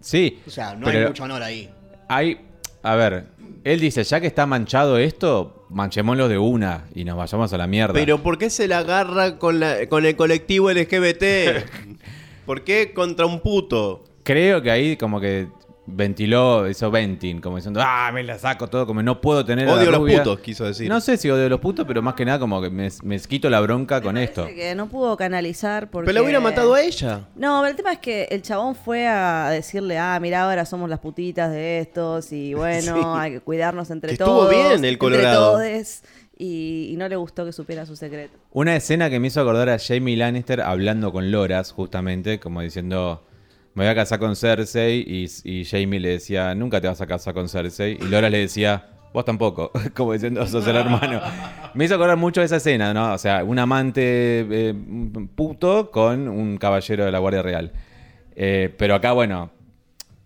[0.00, 0.40] Sí.
[0.46, 1.70] O sea, no hay mucho honor ahí.
[2.08, 2.40] Hay.
[2.82, 3.26] A ver,
[3.64, 7.66] él dice, ya que está manchado esto, manchémoslo de una y nos vayamos a la
[7.66, 7.94] mierda.
[7.94, 11.66] Pero ¿por qué se la agarra con, la, con el colectivo LGBT?
[12.46, 14.04] ¿Por qué contra un puto?
[14.22, 15.48] Creo que ahí como que
[15.86, 19.72] ventiló, hizo venting, como diciendo, ah, me la saco todo, como no puedo tener a
[19.72, 20.18] la Odio a los rubia".
[20.22, 20.88] putos, quiso decir.
[20.88, 23.18] No sé si odio a los putos, pero más que nada como que me, me
[23.20, 24.46] quito la bronca con esto.
[24.46, 26.06] Que no pudo canalizar porque...
[26.06, 27.28] Pero la hubiera matado a ella.
[27.36, 30.90] No, pero el tema es que el chabón fue a decirle, ah, mira, ahora somos
[30.90, 33.00] las putitas de estos y bueno, Sí.
[33.04, 34.50] hay que cuidarnos entre Que estuvo todos.
[34.50, 35.58] bien el entre Colorado.
[36.38, 38.36] y, y no le gustó que supiera su secreto.
[38.52, 43.22] Una escena que me hizo acordar a Jamie Lannister hablando con Loras, justamente, como diciendo,
[43.76, 47.34] me voy a casar con Cersei, y, Jamie le decía, nunca te vas a casar
[47.34, 51.20] con Cersei, y Loras le decía, vos tampoco, como diciendo, sos el hermano.
[51.74, 53.12] Me hizo acordar mucho esa escena, ¿no?
[53.12, 54.74] O sea, un amante eh,
[55.34, 57.70] puto con un caballero de la Guardia Real.
[58.34, 59.50] Eh, pero acá, bueno,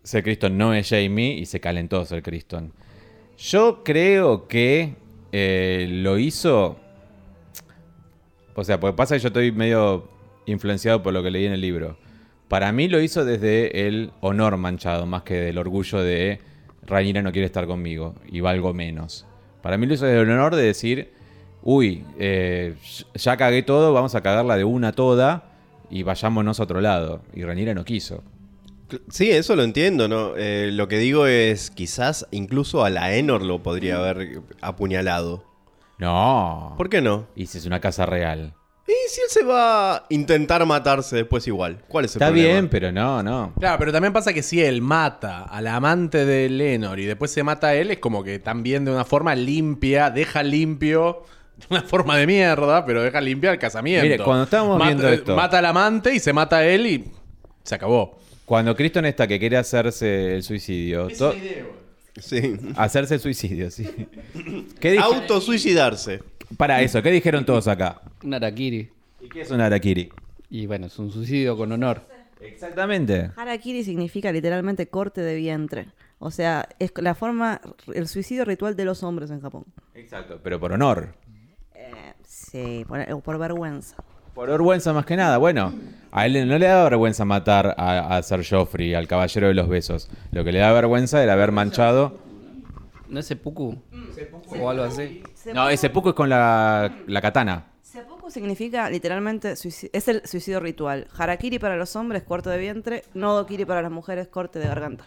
[0.05, 2.73] Ser Criston no es Jamie y se calentó Ser Criston.
[3.37, 4.95] Yo creo que
[5.33, 6.79] eh, lo hizo.
[8.55, 10.09] O sea, porque pasa que yo estoy medio
[10.47, 11.97] influenciado por lo que leí en el libro.
[12.51, 16.41] Para mí lo hizo desde el honor manchado, más que del orgullo de
[16.85, 19.25] Rhaenyra no quiere estar conmigo y valgo menos.
[19.63, 21.13] Para mí lo hizo desde el honor de decir,
[21.63, 22.75] uy, eh,
[23.15, 25.45] ya cagué todo, vamos a cagarla de una toda
[25.91, 27.23] y vayámonos a otro lado.
[27.35, 28.25] Y Rhaenyra no quiso.
[29.11, 30.33] Sí, eso lo entiendo, ¿no?
[30.37, 35.45] Eh, lo que digo es, quizás incluso a la Enor lo podría haber apuñalado.
[35.99, 36.75] No.
[36.77, 37.29] ¿Por qué no?
[37.37, 38.55] Y si es una casa real.
[38.90, 42.48] Y si él se va a intentar matarse después igual, ¿cuál es el Está problema?
[42.55, 43.53] bien, pero no, no.
[43.59, 47.42] Claro, pero también pasa que si él mata al amante de Lenor y después se
[47.44, 51.22] mata a él, es como que también de una forma limpia, deja limpio,
[51.59, 54.03] de una forma de mierda, pero deja limpia el casamiento.
[54.05, 57.05] Mire, cuando estábamos mata, viendo esto- Mata al amante y se mata a él y
[57.62, 58.18] se acabó.
[58.44, 61.07] Cuando Criston está que quiere hacerse el suicidio.
[61.16, 61.35] to-
[62.20, 62.57] Sí.
[62.76, 63.88] hacerse el suicidio, sí.
[64.81, 66.22] ¿Qué Autosuicidarse.
[66.57, 68.01] Para eso, ¿qué dijeron todos acá?
[68.25, 68.91] Un Arakiri.
[69.21, 70.11] ¿Y qué es un Arakiri?
[70.51, 72.03] Y bueno, es un suicidio con honor.
[72.41, 73.31] Exactamente.
[73.37, 75.89] Harakiri significa literalmente corte de vientre.
[76.19, 77.61] O sea, es la forma,
[77.95, 79.65] el suicidio ritual de los hombres en Japón.
[79.95, 81.15] Exacto, pero por honor.
[81.75, 83.97] Eh, sí, por, o por vergüenza.
[84.35, 85.39] Por vergüenza más que nada.
[85.39, 85.73] Bueno,
[86.13, 89.69] a él no le da vergüenza matar a, a Sir Joffrey, al caballero de los
[89.69, 90.11] besos.
[90.33, 92.19] Lo que le da vergüenza era haber manchado.
[93.11, 93.77] ¿No es Seppuku?
[94.61, 95.23] O algo así.
[95.53, 97.66] No, ese poco es con la, la katana.
[97.83, 101.09] Seppuku significa literalmente es el suicidio ritual.
[101.18, 103.05] Harakiri para los hombres, corte de vientre.
[103.14, 105.05] Nodokiri para las mujeres, corte de garganta.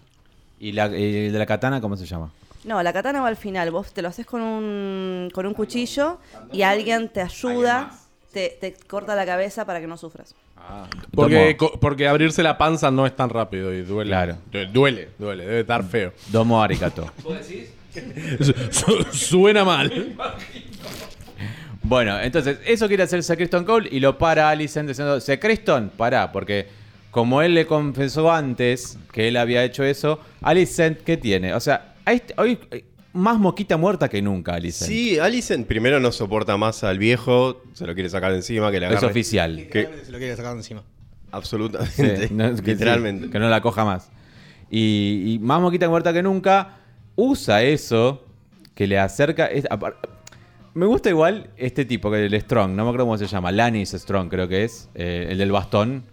[0.59, 2.31] ¿Y la, y de la katana cómo se llama?
[2.65, 3.71] No, la katana va al final.
[3.71, 6.19] Vos te lo haces con un, con un cuchillo
[6.51, 7.91] y alguien te ayuda,
[8.31, 10.35] te, te corta la cabeza para que no sufras.
[11.13, 14.11] Porque, Domo, co- porque abrirse la panza no es tan rápido y duele.
[14.11, 14.37] Claro.
[14.49, 16.13] Du- Duele, duele, debe estar feo.
[16.31, 17.09] Domo Aricato.
[18.71, 20.15] Su- Suena mal.
[21.81, 26.67] Bueno, entonces, eso quiere hacer Secreston Cole y lo para Alicent diciendo, Secreston, pará, porque
[27.11, 31.53] como él le confesó antes que él había hecho eso, Alicent, ¿qué tiene?
[31.53, 34.89] O sea, a este- hoy eh, más moquita muerta que nunca, Alicent.
[34.89, 38.79] Sí, Alicent primero no soporta más al viejo, se lo quiere sacar de encima, que
[38.79, 39.07] le es agarre.
[39.07, 39.67] oficial.
[39.71, 40.83] Que- Se lo quiere sacar de encima.
[41.31, 42.27] Absolutamente.
[42.29, 43.25] Sí, no, es que Literalmente.
[43.25, 44.09] sí, que no la coja más.
[44.71, 46.77] Y, y más moquita muerta que nunca,
[47.15, 48.23] usa eso
[48.75, 49.45] que le acerca.
[49.47, 49.65] es-
[50.73, 53.91] me gusta igual este tipo, que el Strong, no me acuerdo cómo se llama, Lannis
[53.91, 56.03] Strong creo que es, eh, el del bastón.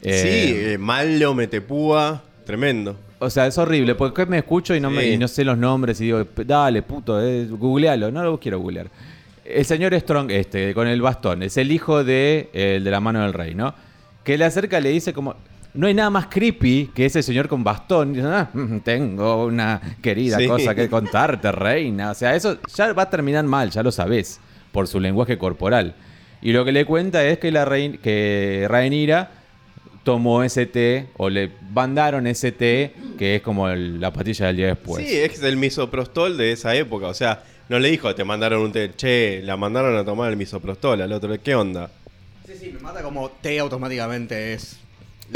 [0.00, 2.96] Sí, Eh, eh, malo, metepúa, tremendo.
[3.18, 5.08] O sea, es horrible, porque me escucho y no, me, Sí.
[5.10, 8.10] y no sé los nombres y digo, dale, puto, eh, googlealo.
[8.10, 8.86] No lo quiero googlear.
[9.44, 13.00] El señor Strong, este, con el bastón, es el hijo de, eh, el de la
[13.00, 13.74] mano del rey, ¿no?
[14.24, 15.34] Que le acerca le dice como,
[15.74, 18.12] no hay nada más creepy que ese señor con bastón.
[18.12, 20.46] Dice, "Ah, mm, tengo una querida Sí.
[20.46, 22.10] cosa que contarte, reina.
[22.10, 24.40] O sea, eso ya va a terminar mal, ya lo sabés,
[24.72, 25.94] por su lenguaje corporal.
[26.42, 29.30] Y lo que le cuenta es que, la rein- que Rhaenyra
[30.04, 34.56] tomó ese té o le mandaron ese té que es como el- la patilla del
[34.56, 35.06] día después.
[35.06, 37.06] Sí, es el misoprostol de esa época.
[37.08, 40.36] O sea, no le dijo, te mandaron un té, che, la mandaron a tomar el
[40.38, 41.36] misoprostol al otro.
[41.42, 41.90] ¿Qué onda?
[42.46, 44.80] Sí, sí, me mata como té automáticamente es.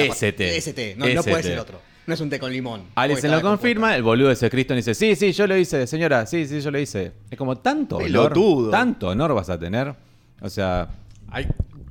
[0.03, 0.57] Ese pa- té.
[0.57, 1.81] Ese té, no, no puede ser otro.
[2.07, 2.83] No es un té con limón.
[2.95, 6.27] Porque lo confirma, el boludo de ese Cristo dice, sí, sí, yo lo hice, señora,
[6.27, 7.13] sí, sí, yo lo hice.
[7.31, 8.71] Es como tanto honor, Pelotudo.
[8.71, 9.95] tanto honor vas a tener.
[10.43, 10.89] O sea,
[11.31, 11.47] Hay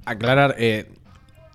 [0.06, 0.86] aclarar, eh,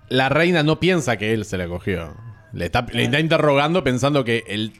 [0.09, 2.13] la reina no piensa que él se la cogió.
[2.51, 4.73] Le está, le está interrogando pensando que él,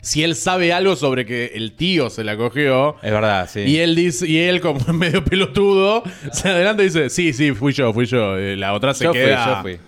[0.00, 2.96] si él sabe algo sobre que el tío se la cogió.
[3.02, 3.60] es verdad, sí.
[3.62, 7.72] Y él dice, y él como medio pelotudo, se adelanta y dice, sí, sí, fui
[7.72, 8.36] yo, fui yo.
[8.38, 9.56] Eh, La otra se yo fui, queda.
[9.56, 9.78] yo fui.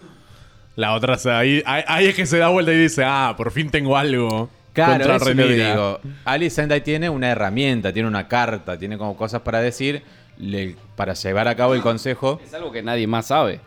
[0.76, 3.50] La otra se, ahí, ahí, ahí es que se da vuelta y dice, ah, por
[3.50, 4.48] fin tengo algo.
[4.72, 5.70] Claro, contra eso Rhaenyra".
[5.72, 6.00] digo.
[6.24, 10.02] Alicent ahí tiene una herramienta, tiene una carta, tiene como cosas para decir
[10.38, 13.60] le- para llevar a cabo el consejo Es algo que nadie más sabe.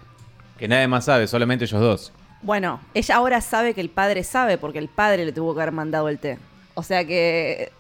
[0.58, 2.14] que nadie más sabe, solamente ellos dos.
[2.42, 5.74] Bueno, ella ahora sabe que el padre sabe porque el padre le tuvo que haber
[5.74, 6.38] mandado el té.
[6.74, 7.72] O sea que.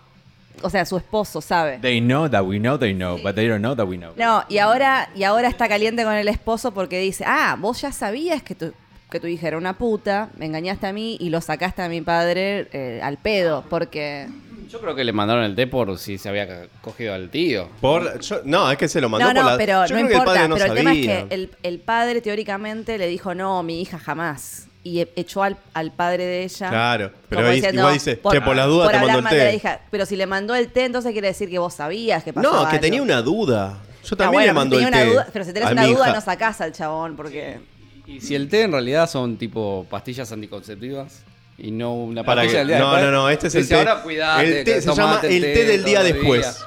[0.61, 1.79] O sea, su esposo sabe.
[1.81, 4.13] They know that we know they know, but they don't know that we know.
[4.17, 7.91] No, y ahora, y ahora está caliente con el esposo porque dice, ah, vos ya
[7.91, 8.71] sabías que tu,
[9.13, 12.01] que tu hija era una puta, me engañaste a mí y lo sacaste a mi
[12.01, 14.27] padre eh, al pedo, porque...
[14.69, 17.69] Yo creo que le mandaron el té por si se había cogido al tío.
[17.79, 19.57] Por, yo- no, es que se lo mandó No, por no, la...
[19.57, 21.51] pero yo no creo que el importa, padre no pero el tema es que el,
[21.61, 24.65] el padre teóricamente le dijo, no, mi hija jamás.
[24.85, 26.69] Y e- echó al, al padre de ella.
[26.69, 29.55] Claro, pero ahí- diciendo, igual dice, "Che, por las dudas te el la té".
[29.55, 29.79] hija.
[29.91, 32.61] Pero si le mandó el té, entonces quiere decir que vos sabías que pasaba No,
[32.63, 32.81] que algo.
[32.81, 33.77] tenía una duda.
[34.03, 36.07] Yo Ah, también bueno, le tenía el una té duda, pero si tenés una duda
[36.07, 36.13] hija.
[36.15, 37.59] no sacás al chabón porque...
[38.05, 41.23] ¿Y si el té en realidad son tipo pastillas anticonceptivas?
[41.57, 43.03] Y no una Para pastilla que- del día no, después?
[43.05, 43.75] no, no, este es el té.
[43.75, 46.65] Ahora cuidate, el té se llama el té del día después.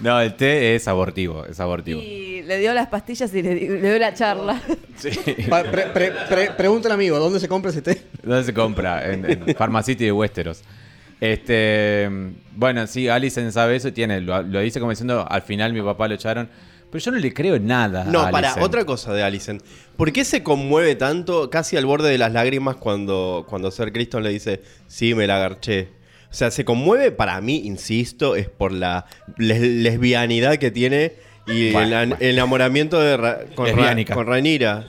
[0.00, 2.00] No, el té es abortivo, es abortivo.
[2.00, 4.60] Y le dio las pastillas y le, le dio la charla.
[4.96, 5.10] Sí.
[5.70, 8.02] Pre- pre- pre- pregunta al amigo, ¿dónde se compra ese té?
[8.22, 9.10] ¿Dónde se compra?
[9.10, 10.62] En, en Pharmacity de Westeros.
[11.20, 12.08] Este,
[12.54, 15.80] bueno, sí, Alicent sabe eso y tiene, lo, lo dice como diciendo, al final mi
[15.80, 16.48] papá lo echaron.
[16.94, 18.04] Pero yo no le creo nada.
[18.04, 19.60] No, a para, otra cosa de Alicent.
[19.96, 24.22] ¿Por qué se conmueve tanto, casi al borde de las lágrimas, cuando, cuando Sir Criston
[24.22, 25.88] le dice, sí, me la agarché?
[26.30, 29.06] O sea, se conmueve para mí, insisto, es por la
[29.38, 31.14] les- lesbianidad que tiene
[31.48, 34.14] y Bueno, el enamoramiento de Ra- con, Ra- Lesbiánica.
[34.14, 34.86] con Rhaenyra.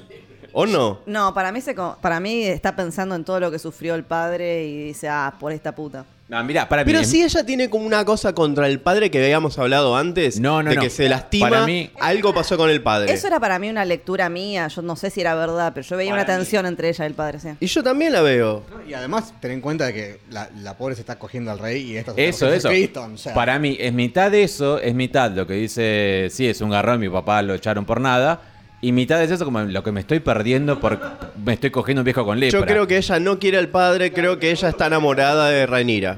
[0.53, 0.99] ¿O no?
[1.07, 4.63] No, para mí, se, para mí está pensando en todo lo que sufrió el padre
[4.67, 6.05] y dice, ah, por esta puta.
[6.27, 9.23] No, mira, para Pero mí, si ella tiene como una cosa contra el padre que
[9.23, 10.81] habíamos hablado antes, No, no, de no.
[10.81, 13.13] que se lastima, Para mí- algo pasó con el padre.
[13.13, 15.95] Eso era para mí una lectura mía, yo no sé si era verdad, pero yo
[15.97, 17.49] veía una tensión entre ella y el padre, sí.
[17.59, 18.63] Y yo también la veo.
[18.87, 21.91] Y además, ten en cuenta de que la, la pobre se está cogiendo al rey
[21.91, 22.67] y esta se Eso, está eso.
[22.69, 22.71] cogiendo a
[23.03, 26.47] Criston, o sea, Para mí, es mitad de eso, es mitad lo que dice, sí,
[26.47, 28.41] es un garrón, mi papá lo echaron por nada.
[28.85, 30.99] Y mitad es eso como lo que me estoy perdiendo por
[31.43, 32.59] me estoy cogiendo un viejo con lepra.
[32.59, 36.17] Yo creo que ella no quiere al padre, creo que ella está enamorada de Rhaenyra.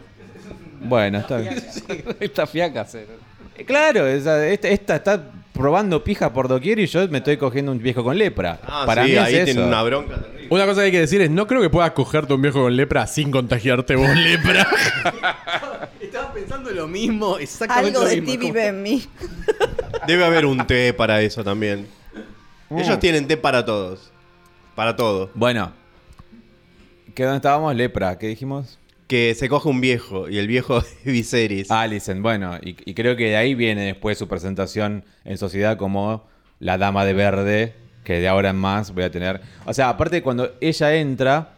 [0.82, 1.56] Bueno, está bien.
[2.20, 2.86] Esta fiaca
[3.58, 7.72] Eh, Claro, esa- esta, esta está probando pija por doquier y yo me estoy cogiendo
[7.72, 8.60] un viejo con lepra.
[8.68, 9.68] Ah, Para sí, mí ahí es tiene eso.
[9.68, 10.48] una bronca terrible.
[10.50, 12.76] Una cosa que hay que decir es, no creo que puedas cogerte un viejo con
[12.76, 14.68] lepra sin contagiarte vos lepra.
[16.02, 18.32] Estaba pensando lo mismo, exactamente Algo lo de mismo.
[18.40, 19.04] ti vive en mí.
[20.06, 21.88] Debe haber un té para eso también.
[22.70, 22.80] Mm.
[22.80, 24.12] Ellos tienen té para todos.
[24.76, 25.32] Para todo.
[25.34, 25.72] Bueno,
[27.16, 27.76] ¿qué dónde estábamos?
[27.76, 28.78] Lepra, ¿qué dijimos?
[29.08, 31.72] Que se coge un viejo y el viejo es Viserys.
[31.72, 36.26] Alicent, bueno, y, y creo que de ahí viene después su presentación en sociedad como
[36.60, 39.42] la dama de verde, que de ahora en más voy a tener.
[39.66, 41.54] O sea, aparte cuando ella entra,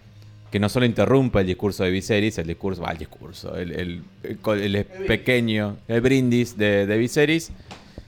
[0.51, 4.03] que no solo interrumpe el discurso de Viserys, el discurso, ah, el discurso, el, el-
[4.23, 7.51] el- el pequeño, el brindis de, de Viserys,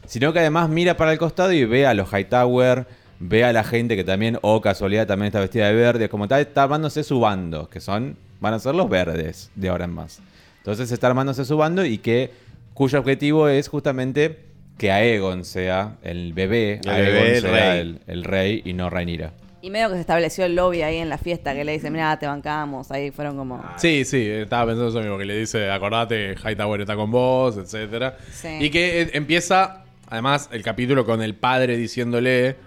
[0.06, 2.88] sino que además mira para el costado y ve a los Hightower,
[3.20, 6.40] ve a la gente que también, o casualidad, también está vestida de verde, como está,
[6.40, 10.22] está armándose su bando, que son, van a ser los verdes de ahora en más.
[10.58, 12.32] Entonces está armándose su bando y que,
[12.74, 14.40] cuyo objetivo es justamente
[14.78, 17.80] que Aegon sea el bebé, El Aegon bebé, el sea rey.
[17.80, 19.34] El, el rey y no Rhaenyra.
[19.64, 22.18] Y medio que se estableció el lobby ahí en la fiesta, que le dice, mira,
[22.18, 22.90] te bancamos.
[22.90, 23.64] Ahí fueron como...
[23.78, 28.18] Sí, sí, estaba pensando eso mismo, que le dice, acordate, Hightower está con vos, etcétera.
[28.32, 28.58] Sí.
[28.60, 32.58] Y que eh, empieza, además, el capítulo con el padre diciéndole,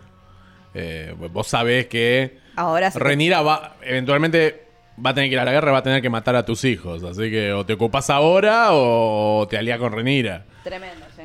[0.75, 4.65] eh, vos sabés que Ahora Renira va, eventualmente
[5.05, 6.65] va a tener que ir a la guerra, va a tener que matar a tus
[6.65, 7.03] hijos.
[7.05, 10.45] Así que o te ocupas ahora o te alías con Renira.
[10.63, 11.23] Tremendo, sí.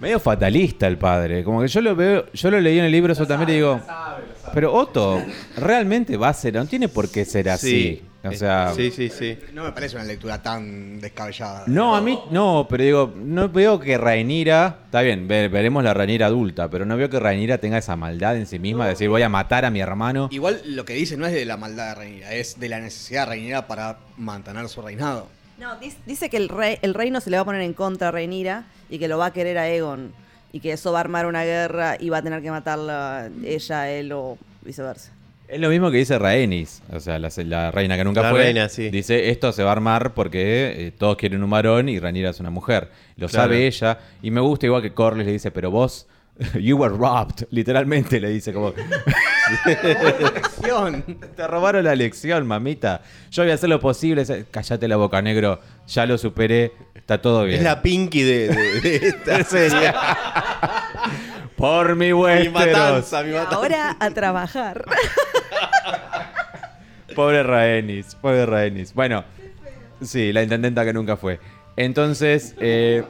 [0.00, 1.44] Medio fatalista el padre.
[1.44, 3.80] Como que yo lo veo, yo lo leí en el libro eso también y digo.
[4.54, 5.22] Pero Otto,
[5.56, 8.02] realmente va a ser, no tiene por qué ser así.
[8.22, 8.72] O sea.
[8.76, 9.38] Sí, sí, sí.
[9.54, 11.64] No me parece una lectura tan descabellada.
[11.66, 15.94] No, a mí no, pero digo, no veo que Rainira, está bien, ve- veremos la
[15.94, 19.08] Rainira adulta, pero no veo que Rainira tenga esa maldad en sí misma de decir
[19.08, 20.28] voy a matar a mi hermano.
[20.32, 23.22] Igual lo que dice no es de la maldad de Rhaenyra, es de la necesidad
[23.22, 25.26] de Rhaenyra para mantener su reinado.
[25.58, 25.70] No,
[26.06, 28.64] dice que el, rey, el reino se le va a poner en contra a Rhaenyra
[28.90, 30.12] y que lo va a querer a Egon.
[30.52, 33.88] Y que eso va a armar una guerra y va a tener que matarla ella,
[33.90, 35.12] él o viceversa.
[35.50, 38.44] Es lo mismo que dice Rhaenys, o sea, la, la reina que nunca La fue.
[38.44, 38.88] reina, sí.
[38.90, 42.38] Dice, esto se va a armar porque eh, todos quieren un varón y Rhaenyra es
[42.40, 42.88] una mujer.
[43.16, 43.44] Lo Claro.
[43.44, 46.06] sabe ella y me gusta igual que Corlys le dice, pero vos,
[46.60, 48.72] you were robbed, literalmente le dice como,
[51.36, 53.02] te robaron la lección, mamita.
[53.30, 54.24] Yo voy a hacer lo posible.
[54.50, 55.60] Cállate la boca, negro.
[55.88, 56.72] Ya lo superé.
[56.94, 57.58] Está todo bien.
[57.58, 59.92] Es la Pinky de, de- de esta serie.
[61.60, 62.52] Por mi mi Westeros.
[62.52, 63.56] matanza, mi matanza.
[63.56, 64.84] Ahora a trabajar.
[67.14, 68.94] Pobre Raenis, pobre Raenis.
[68.94, 69.24] Bueno,
[70.00, 71.38] sí, la intendenta que nunca fue.
[71.76, 73.04] Entonces, eh,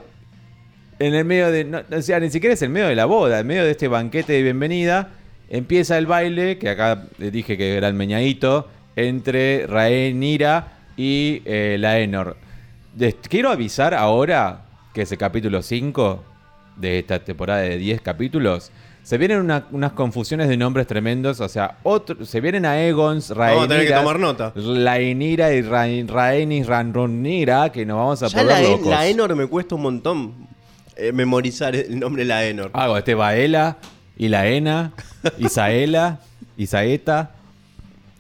[0.98, 1.64] en el medio de.
[1.64, 3.86] no, o sea, ni siquiera es en medio de la boda, en medio de este
[3.86, 5.10] banquete de bienvenida,
[5.48, 12.36] empieza el baile, que acá dije que era el meñadito, entre Rhaenyra y eh, Laenor.
[12.96, 16.24] Les quiero avisar ahora que es el capítulo 5
[16.80, 18.70] de esta temporada de 10 capítulos.
[19.02, 21.40] Se vienen una- unas confusiones de nombres tremendos.
[21.40, 24.52] O sea, otro, se vienen a Egons, Vamos a tener que tomar nota.
[24.54, 28.86] Y Ra- Rhaenys, Ranronira, que nos vamos a Ya poner la, locos.
[28.86, 30.34] la Enor me cuesta un montón
[30.96, 32.70] eh, memorizar el nombre de la Enor.
[32.74, 33.78] Hago este Baela,
[34.18, 34.92] y Laena,
[35.38, 36.20] Isaela,
[36.58, 37.30] Isaeta.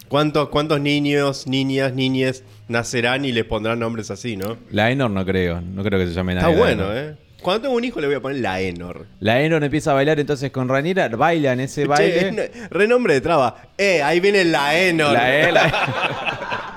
[0.08, 4.56] ¿Cuántos, ¿Cuántos niños, niñas, niñes nacerán y les pondrán nombres así, no?
[4.70, 6.84] Laenor no creo, no creo que se llame Está bueno.
[6.92, 7.16] ¿eh?
[7.42, 9.06] Cuando tengo un hijo le voy a poner la Enor.
[9.20, 12.20] La Enor empieza a bailar entonces con Ranira, bailan ese baile.
[12.20, 13.56] Che, no- renombre de traba.
[13.78, 15.12] Eh, ahí viene la Enor.
[15.12, 16.70] La E, la-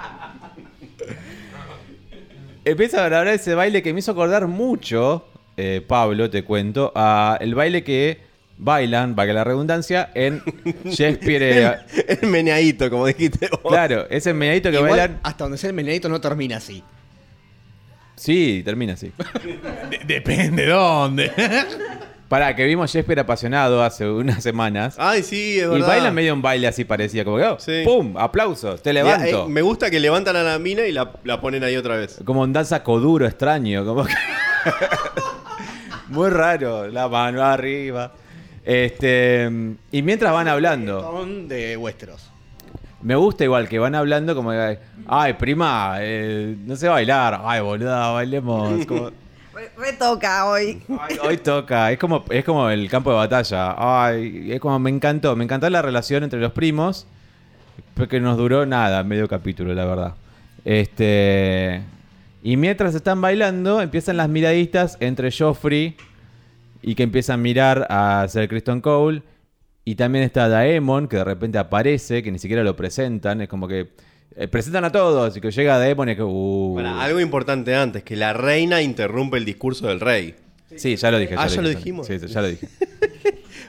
[2.66, 5.26] Empieza a grabar ese baile que me hizo acordar mucho,
[5.58, 8.20] eh, Pablo, te cuento, a el baile que
[8.58, 10.42] bailan, para que la redundancia, en
[10.86, 11.42] Shakespeare.
[11.98, 13.72] eh, El meneadito, como dijiste vos.
[13.74, 15.20] claro, ese meneadito que Igual, bailan.
[15.24, 16.82] hasta donde sea el menedito no termina así.
[18.16, 19.12] Sí, termina así.
[19.90, 21.32] De- depende dónde.
[22.30, 24.96] Para que vimos Shakespeare apasionado hace unas semanas.
[24.98, 25.88] Ay, sí, es y verdad.
[25.88, 27.84] bailan medio un baile así parecía, como que, oh, Sí.
[27.86, 28.18] ¡pum!
[28.18, 29.46] Aplausos, te Ya, levanto.
[29.46, 32.20] eh, me gusta que levantan a la mina y la, la ponen ahí otra vez.
[32.26, 34.14] Como un danza coduro extraño, como que-
[36.10, 38.14] Muy raro, la mano arriba.
[38.66, 39.50] Este,
[39.92, 42.32] y mientras van hablando, Son de Westeros.
[43.04, 47.62] Me gusta igual que van hablando como que, ay, prima, eh, no sé bailar, ay,
[47.62, 48.86] boluda, bailemos.
[48.88, 49.12] Como,
[49.54, 50.82] Re, re toca hoy.
[51.00, 53.76] "Ay, hoy toca, es como, es como el campo de batalla.
[53.78, 57.06] Ay, es como me encantó, me encantó la relación entre los primos,
[57.94, 60.14] porque nos duró nada, medio capítulo, la verdad.
[60.66, 61.84] Este.
[62.42, 65.96] Y mientras están bailando, empiezan las miradistas entre Joffrey
[66.82, 69.22] y que empiezan a mirar a Sir Kristen Cole.
[69.86, 73.42] Y también está Daemon, que de repente aparece, que ni siquiera lo presentan.
[73.42, 73.90] Es como que
[74.36, 76.24] eh, presentan a todos y que llega Daemon y es que.
[76.24, 76.80] uh.
[76.80, 80.36] Algo importante antes, que la reina interrumpe el discurso del rey.
[80.76, 81.36] Sí, ya lo dije.
[81.38, 81.78] Ah, ya ¿ya lo dije.
[81.80, 82.08] dijimos?
[82.08, 82.68] Sí, ya lo dije.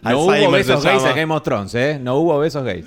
[0.02, 1.98] No hubo besos gays en Game of Thrones, ¿eh?
[1.98, 2.84] No hubo besos gays.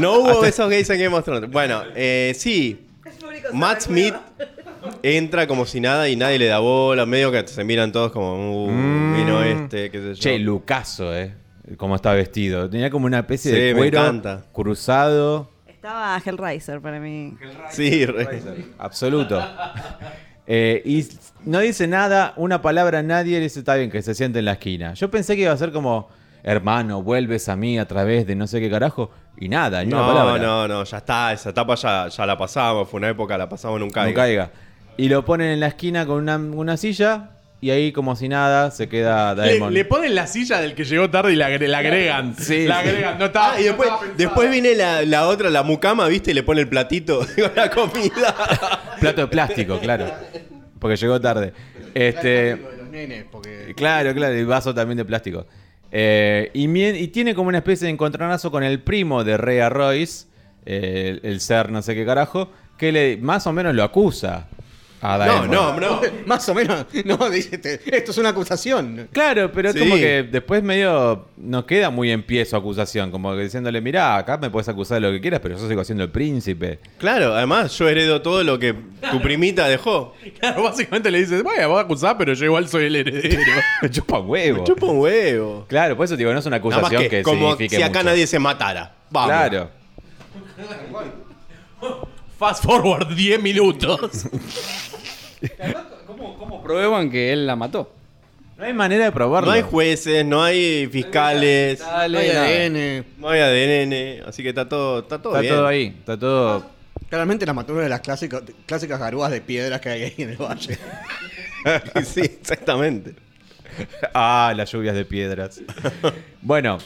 [0.00, 1.48] No hubo esos gays en Game of Thrones.
[1.48, 2.86] Bueno, eh, sí.
[3.52, 4.14] Matt Smith
[5.04, 7.06] entra como si nada y nadie le da bola.
[7.06, 9.16] Medio que se miran todos como, uh, Mm.
[9.16, 10.20] vino este, qué sé yo.
[10.20, 11.34] Che, Lucaso, ¿eh?
[11.76, 12.68] Cómo está vestido.
[12.70, 15.50] Tenía como una especie Sí, de cuero cruzado.
[15.66, 17.34] Estaba Hellraiser para mí.
[17.70, 19.40] Sí, re- Absoluto.
[20.46, 21.06] Eh, y
[21.44, 24.52] no dice nada, una palabra a nadie, dice, está bien, que se siente en la
[24.52, 24.94] esquina.
[24.94, 26.08] Yo pensé que iba a ser como,
[26.42, 30.00] hermano, vuelves a mí a través de no sé qué carajo, y nada, ni una
[30.02, 30.42] No, palabra.
[30.42, 31.32] no, no, ya está.
[31.34, 32.88] Esa etapa ya, ya la pasamos.
[32.88, 34.06] Fue una época, la pasamos nunca.
[34.06, 34.50] No caiga.
[34.96, 37.30] Y lo ponen en la esquina con una, una silla,
[37.60, 39.74] y ahí como si nada, se queda Le, Daemon.
[39.74, 42.36] le ponen la silla del que llegó tarde y la, agre- la agregan.
[42.36, 42.88] Sí, la sí.
[42.88, 43.18] agregan.
[43.18, 46.30] No estaba, Ah, y después, estaba viene la, la otra, la mucama, ¿viste?
[46.30, 48.34] Y le pone el platito con la comida.
[49.00, 50.06] Plato de plástico, claro.
[50.78, 51.52] Porque llegó tarde.
[51.94, 55.46] Este, De los nenes, porque claro, claro, y vaso también de plástico.
[55.90, 59.68] Eh, y, mien- y tiene como una especie de encontronazo con el primo de Rhea
[59.70, 60.26] Royce,
[60.66, 64.46] eh, el, el ser no sé qué carajo, que le más o menos lo acusa
[65.00, 65.50] a No, Daemon.
[65.50, 66.00] no, no.
[66.26, 69.08] más o menos, no, dice, te- esto es una acusación.
[69.12, 73.34] Claro, pero es como que después medio no queda muy en pie su acusación, como
[73.36, 76.02] que diciéndole, mirá, acá me puedes acusar de lo que quieras, pero yo sigo siendo
[76.04, 76.80] el príncipe.
[76.98, 78.74] Claro, además yo heredo todo lo que
[79.10, 80.14] tu primita dejó.
[80.40, 83.40] Claro, básicamente le dices, vaya, voy a acusar, pero yo igual soy el heredero.
[83.90, 84.64] Chupa huevo.
[84.64, 85.64] Chupa un huevo.
[85.68, 88.04] Claro, por eso digo, no es una acusación que, que, como signifique si acá mucho.
[88.10, 88.94] nadie se matara.
[89.10, 89.28] Vamos.
[89.30, 89.70] Claro.
[92.38, 94.26] Fast forward 10 minutos.
[96.06, 97.92] ¿Cómo, cómo prueban que él la mató?
[98.56, 99.48] No hay manera de probarlo.
[99.50, 102.30] No hay jueces, no hay fiscales, No hay.
[102.30, 103.04] ADN.
[103.18, 105.54] no hay ADN, así que está todo, está todo Está bien.
[105.54, 106.66] todo ahí, está todo.
[107.08, 110.30] Claramente la mató una de las clásicas, clásicas garúas de piedras que hay ahí en
[110.30, 110.76] el valle.
[112.04, 113.14] sí, exactamente.
[114.12, 115.60] Ah, las lluvias de piedras.
[116.42, 116.78] bueno.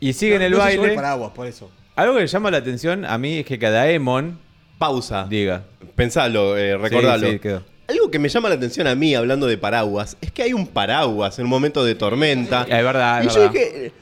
[0.00, 0.96] Y sigue en el No se llevó baile.
[0.96, 1.70] paraguas, por eso.
[1.98, 4.38] Algo que llama la atención a mí es que cada Daemon
[4.78, 5.26] Pausa.
[5.28, 5.64] diga.
[5.96, 7.26] Pensalo, eh, recordalo.
[7.26, 7.64] Sí, sí, quedó.
[7.88, 10.66] Algo que me llama la atención a mí hablando de paraguas es que hay un
[10.66, 12.62] paraguas en un momento de tormenta.
[12.68, 13.52] Es verdad, es y yo verdad.
[13.52, 13.92] dije,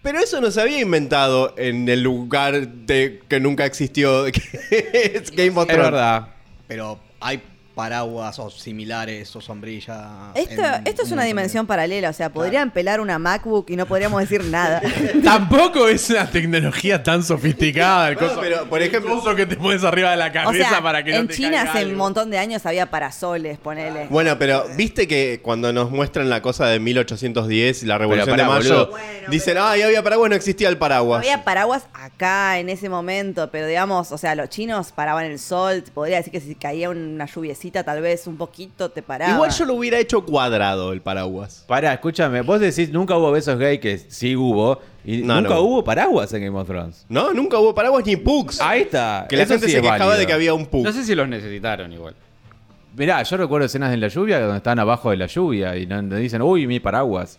[0.00, 5.30] pero eso no se había inventado en el lugar de que nunca existió, que es
[5.32, 5.90] Game of Es Thrones.
[5.92, 6.28] verdad.
[6.68, 7.42] Pero hay
[7.74, 10.32] paraguas o similares o sombrilla.
[10.34, 13.76] Esto, en esto es un una dimensión paralela, o sea, podrían pelar una MacBook y
[13.76, 14.80] no podríamos decir nada.
[15.24, 18.08] Tampoco es una tecnología tan sofisticada.
[18.08, 20.32] El Bueno, coso, pero, por el ejemplo- coso que te pones arriba de la O
[20.32, 23.58] cabeza sea, para que no en te China hace un montón de años había parasoles,
[23.58, 24.06] ponele.
[24.10, 28.88] Bueno, pero viste que cuando nos muestran la cosa de 1810, la Revolución de Mayo.
[28.90, 31.20] Bueno, dicen, ah, ya había paraguas, no existía el paraguas.
[31.20, 35.84] había paraguas acá en ese momento, pero digamos, o sea, los chinos paraban el sol,
[35.94, 37.26] podría decir que si caía una
[37.70, 39.32] tal vez un poquito te paraba.
[39.34, 41.64] Igual yo lo hubiera hecho cuadrado el paraguas.
[41.68, 45.60] Pará, escúchame, vos decís nunca hubo besos gay, que sí hubo, y No, nunca no.
[45.62, 47.06] hubo paraguas en Game of Thrones.
[47.08, 48.60] No, nunca hubo paraguas ni pugs.
[48.60, 49.26] Ahí está.
[49.28, 50.18] que la Eso gente sí se es quejaba válido.
[50.20, 50.84] de que había un pug.
[50.84, 52.14] No sé si los necesitaron igual.
[52.96, 56.02] Mirá, yo recuerdo escenas en la lluvia donde están abajo de la lluvia y no,
[56.02, 57.38] no dicen, uy, mi paraguas.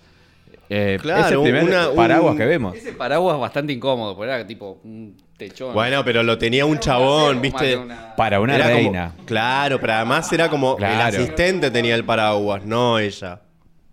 [0.70, 2.76] Eh, Claro, es el primer una- un- paraguas que vemos.
[2.76, 5.74] Ese paraguas bastante incómodo, porque era tipo un techón.
[5.74, 7.76] Bueno, pero lo tenía un chabón, ¿viste?
[7.78, 9.14] una- Para una Era como- reina.
[9.26, 10.94] claro, pero además era como Claro.
[10.96, 13.42] el asistente tenía el paraguas, no ella.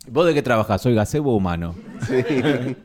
[0.06, 0.80] ¿Vos de qué trabajas?
[0.80, 1.74] ¿Soy gazebo humano?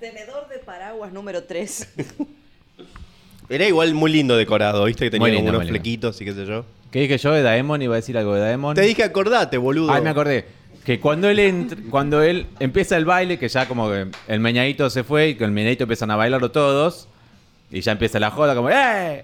[0.00, 1.88] Tenedor de paraguas número 3.
[3.48, 5.06] Era igual muy lindo decorado, ¿viste?
[5.06, 6.64] Que tenía como unos flequitos y qué sé yo.
[6.90, 7.80] ¿Qué dije yo de Daemon?
[7.80, 8.74] Iba a decir algo de Daemon.
[8.74, 9.90] Te dije acordate, boludo.
[9.92, 10.46] Ay, me acordé.
[10.88, 14.88] Que cuando él entra- cuando él empieza el baile, que ya como que el meñadito
[14.88, 17.08] se fue y con el meñadito empiezan a bailarlo todos.
[17.70, 18.74] Y ya empieza la joda como, ¡eh!
[18.74, 19.20] ¡eh!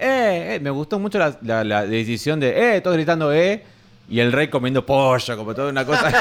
[0.56, 0.60] eh".
[0.60, 2.82] Me gustó mucho la, la- la decisión de, ¡eh!
[2.82, 3.62] Todos gritando, ¡eh!
[4.10, 6.12] Y el rey comiendo pollo, como toda una cosa.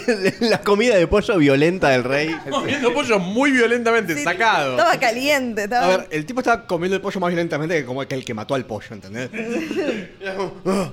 [0.40, 2.34] la comida de pollo violenta del rey.
[2.50, 4.72] Comiendo pollo muy violentamente Sí, sacado.
[4.78, 5.62] Estaba caliente.
[5.62, 5.86] Estaba...
[5.94, 8.34] A ver, el tipo estaba comiendo el pollo más violentamente que como que el que
[8.34, 9.30] mató al pollo, ¿entendés?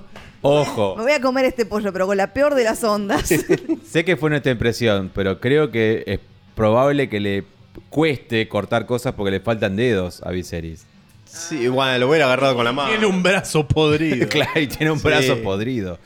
[0.48, 0.96] Ojo.
[0.98, 3.34] Me voy a comer este pollo, pero con la peor de las ondas.
[3.90, 6.20] Sé que fue nuestra impresión, pero creo que es
[6.56, 7.44] probable que le
[7.90, 10.86] cueste cortar cosas porque le faltan dedos a Viserys.
[11.26, 12.90] Sí, bueno, lo hubiera agarrado con la mano.
[12.90, 14.28] Tiene un brazo podrido.
[14.30, 15.08] claro, y tiene un Sí.
[15.08, 15.98] brazo podrido.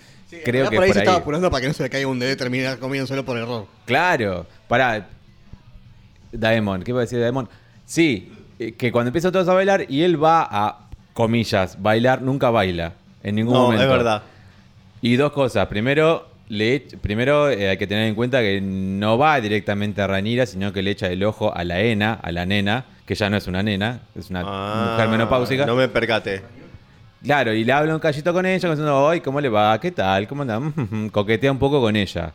[0.46, 1.04] creo Ya que por ahí por se ahí.
[1.04, 3.66] estaba apurando para que no se le caiga un dedo y terminar comiéndoselo por error.
[3.86, 5.08] Claro, pará.
[6.32, 7.50] Daemon, ¿qué iba a decir Daemon?
[7.86, 12.50] Sí, eh, que cuando empiezan todos a bailar y él va a, comillas, bailar, nunca
[12.52, 12.94] baila.
[13.24, 13.84] En ningún No, momento.
[13.84, 14.24] es verdad.
[15.02, 15.68] Y dos cosas.
[15.68, 20.46] Primero, le primero eh, hay que tener en cuenta que no va directamente a Ranira,
[20.46, 23.38] sino que le echa el ojo a la Ena, a la nena, que ya no
[23.38, 25.66] es una nena, es una Ah, mujer menopáusica.
[25.66, 26.42] No me percaté.
[27.24, 29.78] Claro, y le habla un callito con ella, diciendo, ay, ¿cómo le va?
[29.80, 30.28] ¿Qué tal?
[30.28, 30.60] ¿Cómo anda?
[31.12, 32.32] Coquetea un poco con ella.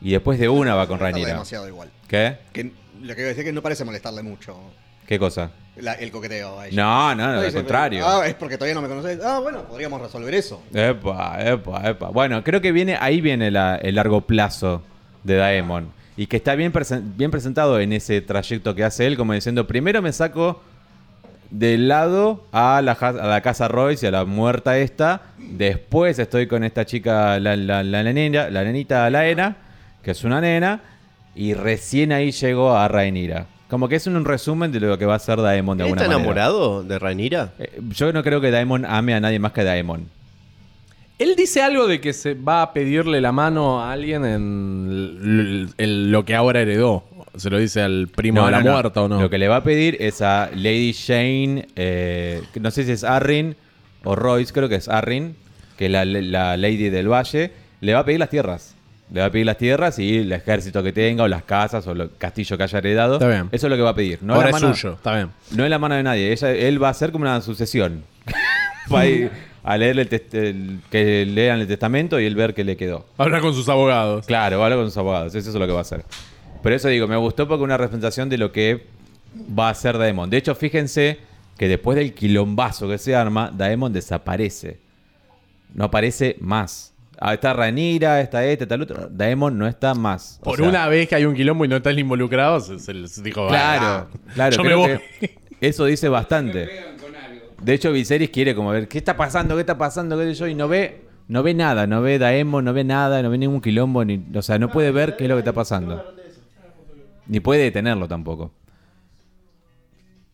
[0.00, 1.28] Y después de una va con Ranira.
[1.28, 1.88] demasiado igual.
[2.08, 2.36] ¿Qué?
[2.52, 4.56] Que, lo que iba a decir es que no parece molestarle mucho
[5.06, 5.50] ¿Qué cosa?
[5.76, 6.82] La- el coqueteo a ella.
[6.82, 8.06] No, no, no, al contrario.
[8.06, 9.20] Ah, es porque todavía no me conoces.
[9.24, 10.62] Ah, bueno, podríamos resolver eso.
[10.72, 12.08] Epa, epa, epa.
[12.10, 14.82] Bueno, creo que viene ahí viene la- el largo plazo
[15.22, 15.92] de Daemon.
[16.16, 19.66] Y que está bien, presen- bien presentado en ese trayecto que hace él, como diciendo,
[19.66, 20.62] primero me saco
[21.50, 25.22] del lado a la, ja- a la casa Royce y a la muerta esta.
[25.38, 29.56] Después estoy con esta chica, la, la, la, nenita, la nenita Laena,
[30.02, 30.80] que es una nena.
[31.34, 33.46] Y recién ahí llegó a Rhaenyra.
[33.74, 36.02] Como que es un resumen de lo que va a ser Daemon de ¿Él alguna
[36.02, 36.30] está manera.
[36.46, 37.54] enamorado de Ranira?
[37.58, 40.06] Eh, Yo no creo que Daemon ame a nadie más que Daemon.
[41.18, 46.08] Él dice algo de que se va a pedirle la mano a alguien en l-
[46.08, 47.02] lo que ahora heredó.
[47.36, 49.20] Se lo dice al primo de la muerta o no.
[49.20, 52.92] Lo que le va a pedir es a Lady Jane, eh, que no sé si
[52.92, 53.56] es Arryn
[54.04, 55.34] o Royce, creo que es Arryn,
[55.76, 57.50] que es la, la Lady del Valle,
[57.80, 58.73] le va a pedir las tierras.
[59.12, 61.92] Le va a pedir las tierras y el ejército que tenga, o las casas, o
[61.92, 63.14] el castillo que haya heredado.
[63.14, 63.48] Está bien.
[63.52, 64.18] Eso es lo que va a pedir.
[64.22, 65.30] No ahora es es la mano- suyo, está bien.
[65.52, 66.32] No es la mano de nadie.
[66.32, 68.02] Ella, él va a hacer como una sucesión.
[68.92, 69.30] va a ir
[69.62, 73.06] a leerle el test- el- que lean el testamento y él ver qué le quedó.
[73.18, 74.26] Habla con sus abogados.
[74.26, 75.34] Claro, va a hablar con sus abogados.
[75.34, 76.04] Eso es lo que va a hacer.
[76.62, 78.86] Pero eso digo, me gustó porque una representación de lo que
[79.56, 80.30] va a hacer Daemon.
[80.30, 81.18] De hecho, fíjense
[81.58, 84.78] que después del quilombazo que se arma, Daemon desaparece.
[85.74, 86.93] No aparece más.
[87.20, 89.08] Ah, está Ranira, está este, está el otro.
[89.10, 90.38] Daemon no está más.
[90.40, 92.92] O Por sea, una vez que hay un quilombo y no están involucrados, se, se
[92.94, 94.56] les dijo, Claro, "Ah, claro.
[94.56, 94.98] yo me creo voy.
[95.20, 96.68] que eso dice bastante.
[97.62, 100.46] De hecho, Viserys quiere como ver qué está pasando, qué está pasando, qué sé yo,
[100.48, 103.60] y no ve, no ve nada, no ve Daemon, no ve nada, no ve ningún
[103.62, 106.04] quilombo, ni, o sea, no puede ver qué es lo que está pasando.
[107.26, 108.52] Ni puede detenerlo tampoco.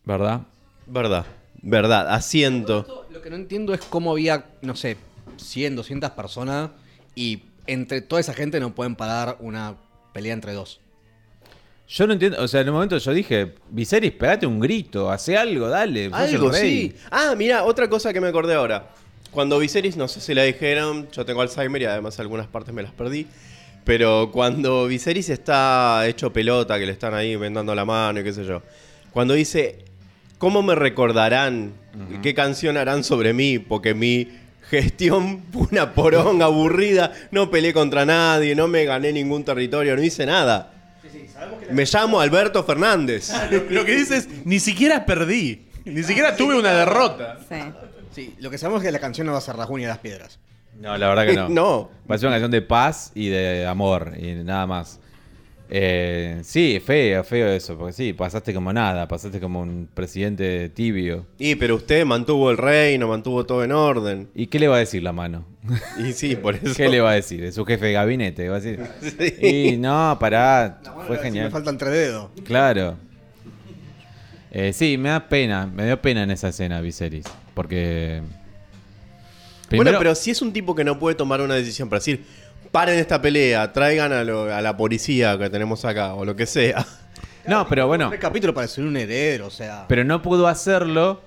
[0.03, 0.41] ¿Verdad?
[0.87, 1.25] Verdad,
[1.61, 3.05] verdad, asiento.
[3.11, 4.97] Lo que no entiendo es cómo había, no sé,
[5.43, 6.71] 100, 200 personas
[7.15, 9.75] y entre toda esa gente no pueden parar una
[10.13, 10.79] pelea entre dos.
[11.87, 15.35] Yo no entiendo, o sea, en un momento yo dije, Viserys, pegate un grito, hace
[15.35, 16.09] algo, dale.
[16.13, 16.89] Algo, rey".
[16.89, 16.95] sí.
[17.09, 18.89] Ah, mira, otra cosa que me acordé ahora.
[19.31, 22.81] Cuando Viserys, no sé si la dijeron, yo tengo Alzheimer y además algunas partes me
[22.81, 23.27] las perdí.
[23.83, 28.31] Pero cuando Viserys está hecho pelota, que le están ahí vendando la mano y qué
[28.31, 28.61] sé yo.
[29.11, 29.83] Cuando dice,
[30.37, 31.73] ¿cómo me recordarán?
[32.21, 33.59] ¿Qué canción harán sobre mí?
[33.59, 34.29] Porque mi
[34.69, 37.11] gestión una poronga aburrida.
[37.31, 40.73] No peleé contra nadie, no me gané ningún territorio, no hice nada.
[41.71, 43.31] Me llamo Alberto Fernández.
[43.69, 45.67] Lo que dices, ni siquiera perdí.
[45.85, 47.39] Ni siquiera tuve una derrota.
[47.49, 47.55] Sí.
[48.13, 49.99] Sí, lo que sabemos es que la canción no va a ser Rajún y las
[49.99, 50.37] piedras.
[50.77, 51.49] No, la verdad que no.
[51.49, 51.89] No.
[52.09, 54.99] Va a ser una canción de paz y de amor y nada más.
[55.73, 61.25] Eh, sí, feo, feo eso, porque sí, pasaste como nada, pasaste como un presidente tibio.
[61.39, 64.27] Y pero usted mantuvo el reino, mantuvo todo en orden.
[64.35, 65.45] ¿Y qué le va a decir la mano?
[66.05, 66.75] Y sí, por eso.
[66.75, 67.41] ¿Qué le va a decir?
[67.45, 68.49] Es su jefe de gabinete.
[68.49, 69.47] Va a decir, Sí.
[69.71, 71.51] y no, pará, fue Si me genial.
[71.51, 72.29] faltan tres dedos.
[72.43, 72.97] Claro.
[74.51, 78.21] Eh, sí, me da pena, me dio pena en esa escena, Viserys, porque...
[79.73, 82.25] Bueno, pero si es un tipo que no puede tomar una decisión para decir,
[82.71, 86.45] paren esta pelea, traigan a, lo- a la policía que tenemos acá, o lo que
[86.45, 86.85] sea.
[87.47, 89.85] No, pero bueno, El capítulo para ser un heredero, o sea.
[89.87, 91.21] pero no pudo hacerlo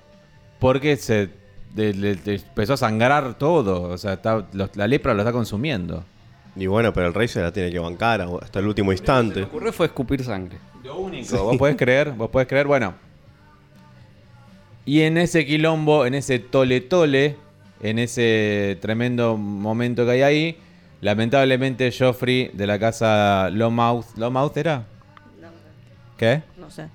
[0.59, 1.29] porque se
[1.73, 3.81] de- empezó a sangrar todo.
[3.83, 6.03] O sea, está- lo- la lepra lo está consumiendo.
[6.55, 9.01] Y bueno, pero el rey se la tiene que bancar hasta el último Lo que
[9.01, 9.43] instante.
[9.43, 10.57] ocurrió fue escupir sangre.
[10.85, 11.43] Lo único.
[11.43, 12.11] ¿Vos podés creer?
[12.11, 12.65] ¿Vos podés creer?
[12.65, 12.93] Bueno.
[14.85, 17.35] Y en ese quilombo, en ese tole tole,
[17.81, 20.57] en ese tremendo momento que hay ahí,
[21.05, 24.17] lamentablemente Joffrey de la casa Lomouth.
[24.17, 24.85] ¿Lomouth era?
[26.17, 26.41] ¿Qué?
[26.57, 26.87] No sé.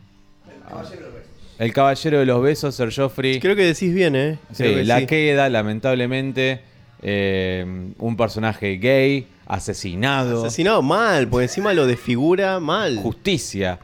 [1.58, 3.38] El caballero de los besos, Sir Joffrey.
[3.38, 4.38] Creo que decís bien, ¿eh?
[4.56, 5.06] Creo Sí, que la sí.
[5.06, 6.62] queda, lamentablemente.
[7.02, 10.44] eh, un personaje gay, asesinado.
[10.44, 12.96] Asesinado mal, porque encima lo desfigura mal.
[12.98, 13.78] Justicia.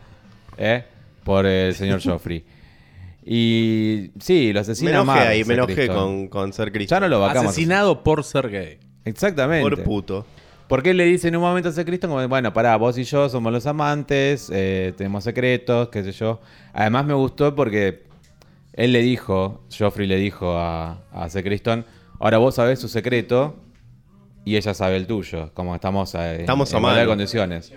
[0.58, 0.84] ¿eh?
[1.24, 2.44] Por el señor Joffrey.
[3.24, 6.94] Y sí, lo Me asesina enojé mal, ahí, me enojé con, con ser Cristo.
[6.94, 7.52] Ya no lo vacamos.
[7.52, 8.78] Asesinado por ser gay.
[9.06, 9.62] Exactamente.
[9.68, 10.26] Por puto.
[10.68, 13.28] Porque él le dice en un momento a Cristo como, bueno, pará, vos y yo
[13.28, 16.40] somos los amantes, eh, tenemos secretos, qué sé yo.
[16.72, 18.02] Además me gustó porque
[18.72, 21.86] él le dijo, Joffrey le dijo a, a ese Criston,
[22.18, 23.56] ahora vos sabés su secreto
[24.44, 27.10] y ella sabe el tuyo, como estamos, eh, Estamos en a igualdad de mano.
[27.12, 27.72] condiciones.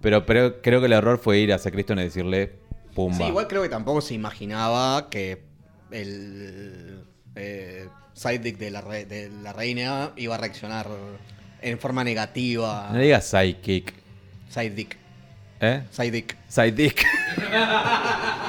[0.00, 2.52] Pero, pero creo que el error fue ir a ese Criston y decirle,
[2.94, 3.18] pumba.
[3.18, 5.42] Sí, igual creo que tampoco se imaginaba que
[5.90, 7.04] el
[7.34, 10.86] eh, sidekick de la, re- de la reina iba a reaccionar
[11.62, 12.90] en forma negativa.
[12.92, 13.92] No digas sidekick,
[14.48, 14.96] Sidekick.
[15.60, 15.82] ¿eh?
[15.90, 16.36] Sidekick.
[16.48, 17.06] Sidekick.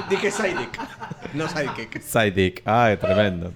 [0.10, 0.80] Dije sidekick.
[1.34, 2.02] No sidekick.
[2.02, 2.62] Sidekick.
[2.66, 3.54] Ah, tremendo.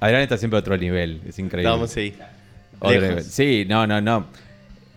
[0.00, 1.72] Adrián está siempre a otro nivel, es increíble.
[1.72, 1.94] Lejos.
[1.96, 3.24] nivel.
[3.24, 4.26] Sí, no, no, no.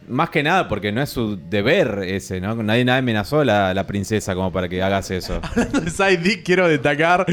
[0.08, 2.56] Más que nada porque no es su deber ese, ¿no?
[2.56, 5.40] Nadie, nadie amenazó a la, la princesa como para que hagas eso.
[5.42, 7.26] Hablando de Side Dick, quiero destacar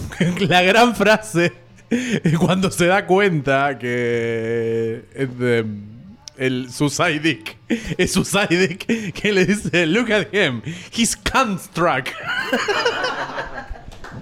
[0.40, 1.52] la gran frase
[2.38, 5.64] cuando se da cuenta que es de-
[6.36, 7.56] el, su side dick
[7.98, 10.62] es su side dick que le dice, look at him,
[10.96, 12.08] he's construct.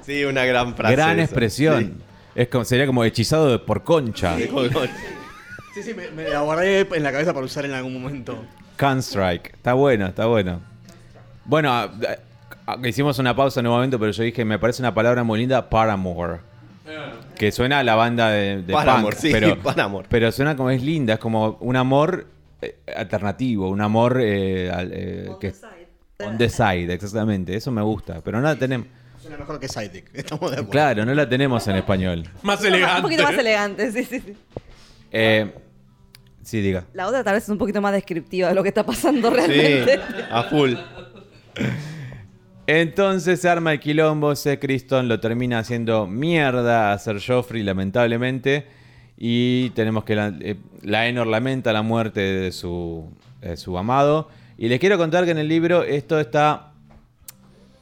[0.05, 0.95] Sí, una gran frase.
[0.95, 2.01] Gran expresión.
[2.37, 4.37] Es como, sería como hechizado de- por concha.
[4.37, 4.49] Sí.
[5.75, 8.45] Sí, sí, me, me la guardé en la cabeza para usar en algún momento.
[8.79, 9.55] Strike.
[9.55, 10.61] Está bueno, está bueno.
[11.45, 11.91] Bueno, a-
[12.67, 15.41] a- hicimos una pausa en un momento, pero yo dije, me parece una palabra muy
[15.41, 16.39] linda, Paramore.
[17.39, 20.07] Que suena a la banda de, de Paramore, punk, sí, pero, Paramore.
[20.11, 22.27] pero suena como es linda, es como un amor
[22.63, 25.53] eh, alternativo, un amor eh, al- eh, que
[26.25, 27.55] on the side, exactamente.
[27.55, 28.87] Eso me gusta, pero no la tenemos.
[29.21, 30.11] Suena mejor que sidekick.
[30.15, 30.71] Estamos de acuerdo.
[30.71, 32.29] Claro, no la tenemos en español.
[32.43, 33.03] Más Un elegante.
[33.03, 34.37] poquito más elegante, sí, sí, sí.
[35.13, 35.53] Eh,
[36.43, 36.85] sí, diga.
[36.95, 39.37] La otra tal vez es un poquito más descriptiva de lo que está pasando Sí,
[39.37, 40.01] realmente.
[40.31, 40.75] a full.
[42.67, 48.67] Entonces se arma el quilombo, ese Criston lo termina haciendo mierda a Ser Joffrey, lamentablemente.
[49.17, 53.09] Y tenemos que la, eh, Laenor lamenta la muerte de su,
[53.57, 54.29] su amado.
[54.59, 56.73] Y les quiero contar que en el libro esto está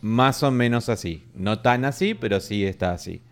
[0.03, 1.25] más o menos así.
[1.35, 3.23] No tan así, pero sí está así.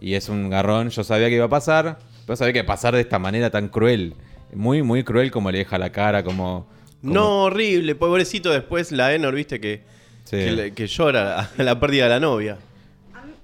[0.00, 3.00] Y es un garrón, yo sabía que iba a pasar, pero sabía que pasar de
[3.00, 4.14] esta manera tan cruel.
[4.52, 6.66] Muy, muy cruel como le deja la cara, como...
[7.00, 7.94] como- No, horrible.
[7.94, 9.82] Pobrecito después la Enor, viste, que,
[10.26, 10.36] Sí.
[10.36, 12.58] que, le- que llora a la pérdida de la novia.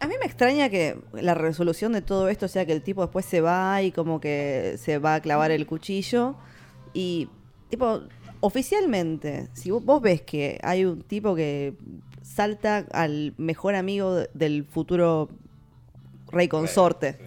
[0.00, 3.24] A mí me extraña que la resolución de todo esto sea que el tipo después
[3.24, 6.34] se va y como que se va a clavar el cuchillo.
[6.92, 7.28] Y,
[7.70, 8.02] tipo,
[8.40, 11.74] oficialmente, si vos, ves que hay un tipo que
[12.22, 15.28] salta al mejor amigo de- del futuro
[16.32, 17.18] rey consorte.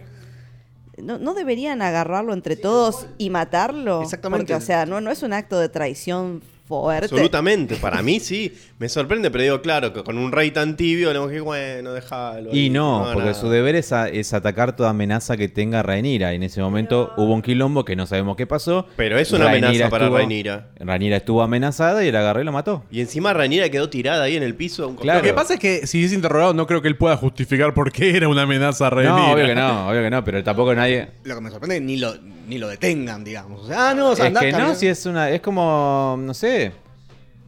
[0.98, 4.02] ¿No, no deberían agarrarlo entre todos y matarlo?
[4.02, 4.42] Exactamente.
[4.44, 7.06] Porque, o sea, no, no es un acto de traición fuerte.
[7.06, 7.76] Absolutamente.
[7.76, 8.52] Para mí sí.
[8.78, 12.54] Me sorprende, pero digo, claro, que con un rey tan tibio, le dije, bueno, déjalo.
[12.54, 13.34] Y no, porque nada".
[13.34, 16.32] su deber es, a- es atacar toda amenaza que tenga Rhaenyra.
[16.32, 18.86] Y en ese momento hubo un quilombo que no sabemos qué pasó.
[18.96, 20.68] Pero es una Rhaenyra amenaza para estuvo- Rhaenyra.
[20.80, 22.84] Rhaenyra estuvo amenazada y la agarró y la mató.
[22.90, 24.88] Y encima Rhaenyra quedó tirada ahí en el piso.
[24.88, 25.20] un Claro.
[25.20, 27.92] Lo que pasa es que si es interrogado no creo que él pueda justificar por
[27.92, 29.16] qué era una amenaza real.
[29.16, 31.08] No, obvio que no, obvio que no, pero tampoco nadie.
[31.24, 32.14] Lo que me sorprende es que ni lo,
[32.46, 33.62] ni lo detengan, digamos.
[33.62, 35.30] O sea, ah, no, o sea, Es que no, si es una.
[35.30, 36.16] Es como.
[36.20, 36.72] No sé.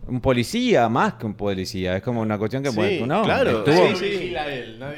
[0.07, 1.97] Un policía más que un policía.
[1.97, 2.71] Es como una cuestión que.
[2.71, 3.59] Sí, puede- no, claro.
[3.65, 4.35] estuvo- Sí, sí.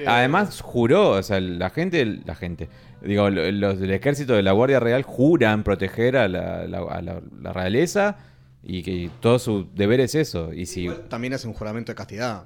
[0.06, 2.68] Además juró, o sea, la gente, la gente,
[3.02, 7.02] digo, lo- los del ejército de la Guardia Real juran proteger a la, la- a
[7.02, 8.18] la- la realeza
[8.62, 10.52] y que todo su deber es eso.
[10.52, 12.44] Y si, También hace un juramento de castidad.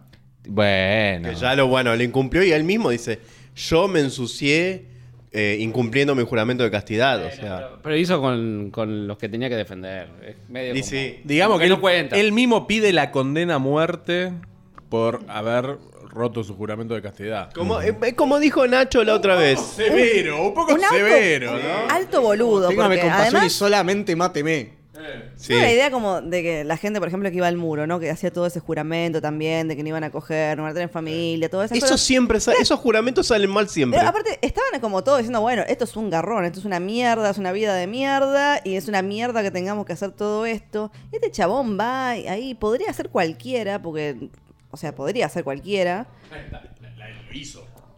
[0.48, 3.20] bueno, Que ya lo bueno, le incumplió y él mismo dice,
[3.54, 4.86] yo me ensucié
[5.36, 7.24] eh, incumpliendo mi juramento de castidad.
[7.26, 10.08] O sea, Pero hizo con, con los que tenía que defender.
[10.24, 11.20] Es medio Y como- sí.
[11.24, 12.16] Digamos que no él, cuenta.
[12.16, 14.32] él mismo pide la condena a muerte
[14.88, 15.76] por haber
[16.08, 17.50] roto su juramento de castidad.
[17.52, 19.58] como, eh, eh, como dijo Nacho la otra vez.
[19.60, 21.58] Severo, un poco Un auto- severo, ¿no?
[21.92, 24.83] Alto boludo, Téngame compasión y además solamente máteme.
[25.36, 25.52] Sí.
[25.54, 28.00] La idea como de que la gente, por ejemplo, que iba al muro, ¿no?
[28.00, 30.74] Que hacía todo ese juramento también, de que no iban a coger, no iban a
[30.74, 31.74] tener familia, todo eso.
[31.74, 33.98] Eso siempre, sa- esos juramentos salen mal siempre.
[33.98, 37.30] Pero aparte, estaban como todos diciendo, bueno, esto es un garrón, esto es una mierda,
[37.30, 40.90] es una vida de mierda, y es una mierda que tengamos que hacer todo esto.
[41.12, 44.30] Y este chabón va ahí, podría ser cualquiera, porque,
[44.70, 46.06] o sea, podría ser cualquiera.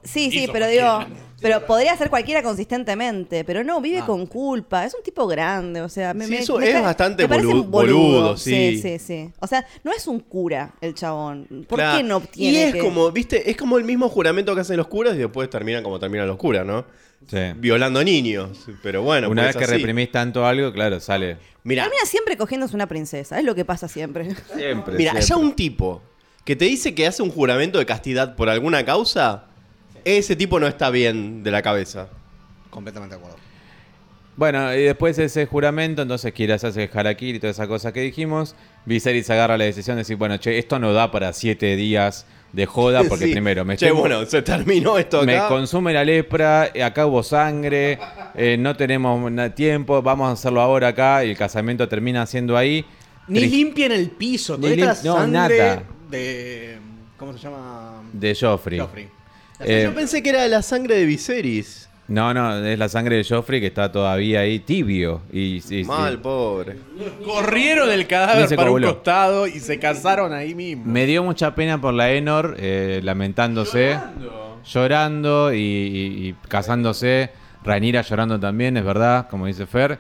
[0.07, 1.01] Sí, sí, pero digo,
[1.41, 5.89] pero podría ser cualquiera consistentemente, pero no, vive con culpa, es un tipo grande, o
[5.89, 8.79] sea, me, Sí, me- eso me es bastante me parece bolu- un boludo, sí.
[8.81, 9.31] sí, sí, sí.
[9.41, 11.47] O sea, no es un cura el chabón.
[11.69, 11.99] ¿Por Claro.
[11.99, 14.77] qué no tiene Y es que- como, viste, es como el mismo juramento que hacen
[14.77, 16.85] los curas y después terminan como terminan los curas, ¿no?
[17.29, 17.39] Sí.
[17.57, 18.67] Violando niños.
[18.83, 19.75] Pero bueno, Una pues vez que así.
[19.79, 21.39] reprimís tanto algo, claro, sale.
[21.65, 24.29] Mira, Termina siempre cogiéndose una princesa, es lo que pasa siempre.
[24.55, 24.97] Siempre.
[24.97, 26.03] mira, ya un tipo
[26.45, 29.46] que te dice que hace un juramento de castidad por alguna causa,
[30.07, 32.09] ese tipo no está bien de la cabeza.
[32.71, 33.39] Completamente de acuerdo.
[34.37, 38.01] Bueno, y después de ese juramento, entonces quiere hacerse harakiri y toda esa cosa que
[38.03, 38.55] dijimos.
[38.85, 42.67] Viserys agarra la decisión de decir, bueno, che, esto no da para siete días de
[42.67, 43.33] joda, porque Sí.
[43.33, 47.23] primero me Che, estoy- bueno, se terminó esto me consume la lepra, eh, acá hubo
[47.23, 47.99] sangre,
[48.35, 49.19] eh, no tenemos
[49.55, 52.85] tiempo, vamos a hacerlo ahora acá y el casamiento termina siendo ahí.
[53.29, 55.83] Ni Tris- limpian el piso, Ni toda esta lim- no, sangre nada.
[56.11, 56.79] de...
[57.17, 58.03] ¿Cómo se llama?
[58.13, 58.79] de Joffrey.
[58.81, 59.09] Joffrey.
[59.61, 61.89] Eh, Yo pensé que era la sangre de Viserys.
[62.09, 65.23] no, no, es la sangre de Joffrey que está todavía ahí tibio.
[65.33, 66.77] Y, y- Mal, y- pobre.
[67.25, 70.85] Corrieron del Ni cadáver para un costado y se casaron ahí mismo.
[70.85, 73.99] Me dio mucha pena por la Enor, eh, lamentándose,
[74.65, 77.31] llorando, y, y- y casándose.
[77.65, 79.99] Ranira llorando también, es verdad, como dice Fer.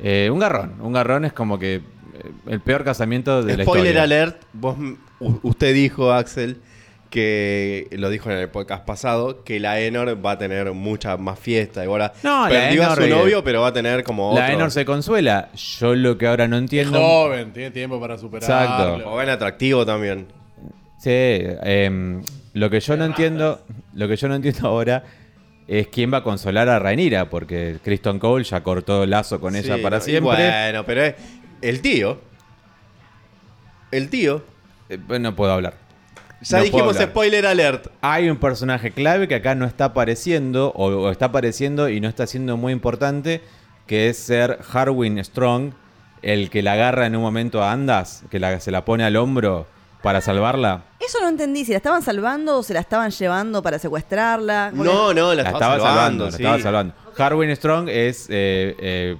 [0.00, 1.82] Eh, un garrón, un garrón es como que eh,
[2.48, 4.02] el peor casamiento de la Spoiler historia.
[4.02, 4.76] alert, vos,
[5.44, 6.56] usted dijo, Axel,
[7.14, 11.38] que lo dijo en el podcast pasado, que la Enor va a tener mucha más
[11.38, 11.84] fiesta.
[11.84, 14.42] Y ahora No, la perdió a Enor, su novio, pero va a tener como La
[14.46, 14.54] otro.
[14.56, 15.48] Enor se consuela.
[15.54, 16.98] Yo lo que ahora no Es entiendo.
[16.98, 18.56] joven, tiene tiempo para superarlo.
[18.92, 19.10] Exacto.
[19.10, 20.26] Joven atractivo también.
[20.98, 21.10] Sí,
[21.62, 22.20] em,
[22.52, 23.60] lo que yo no entiendo,
[23.94, 25.04] lo que yo no entiendo ahora
[25.68, 29.76] es quién va a consolar a Rhaenyra, porque Kristen Cole ya cortó lazo con ella
[29.76, 30.34] Sí, para siempre.
[30.34, 31.14] Bueno, pero es
[31.62, 32.18] el tío.
[33.92, 34.42] El tío.
[34.88, 35.83] Eh, pues no puedo hablar.
[36.44, 37.86] Ya No dijimos spoiler alert.
[38.02, 42.08] Hay un personaje clave que acá no está apareciendo, o, o está apareciendo y no
[42.08, 43.42] está siendo muy importante,
[43.86, 45.72] que es ser Harwin Strong,
[46.22, 49.16] el que la agarra en un momento a Andas, que la- se la pone al
[49.16, 49.66] hombro
[50.02, 50.84] para salvarla.
[51.00, 54.70] Eso no entendí, si la estaban salvando o se la estaban llevando para secuestrarla.
[54.74, 56.24] No, no, la, La, estaba, salvando.
[56.26, 56.42] la sí.
[56.42, 56.94] estaba salvando.
[57.16, 58.26] Harwin Strong es.
[58.28, 59.16] eh, eh,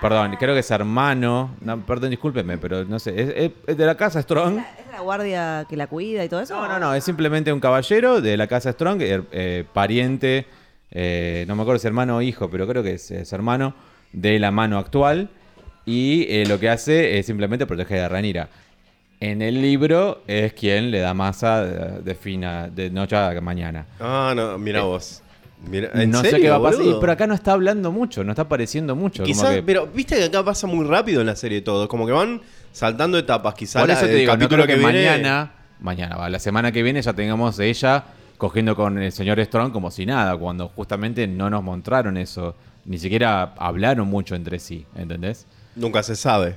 [0.00, 1.50] perdón, creo que es hermano.
[1.60, 3.10] no, perdón, discúlpeme, pero no sé.
[3.20, 4.60] Es, es- es de la casa Strong.
[4.92, 6.54] ¿Es de la guardia que la cuida y todo eso?
[6.54, 6.94] No, no, no.
[6.94, 10.44] Es simplemente un caballero de la casa Strong, eh, eh, pariente.
[10.90, 13.74] eh, no me acuerdo si hermano o hijo, pero creo que es, es hermano
[14.12, 15.30] de la mano actual.
[15.86, 18.50] Y eh, lo que hace es simplemente proteger a Ranira.
[19.18, 23.86] En el libro es quien le da masa de, de fina, de noche a mañana.
[23.98, 25.22] Ah, no, mira vos.
[25.70, 26.80] Mira, ¿en no sé serio, qué va a pasar.
[26.82, 27.00] boludo?
[27.00, 29.22] Pero acá no está hablando mucho, no está apareciendo mucho.
[29.22, 31.86] como Quizás, que- pero viste que acá pasa muy rápido en la serie todo.
[31.88, 32.42] Como que van
[32.72, 33.54] saltando etapas.
[33.54, 36.28] Quizás Por eso la- te el digo, no capítulo creo que, viene- mañana, mañana, va,
[36.30, 38.04] la semana que viene ya tengamos de ella
[38.38, 42.56] cogiendo con el señor Strong como si nada, cuando justamente no nos mostraron eso.
[42.84, 45.46] Ni siquiera hablaron mucho entre sí, ¿entendés?
[45.76, 46.56] Nunca se sabe.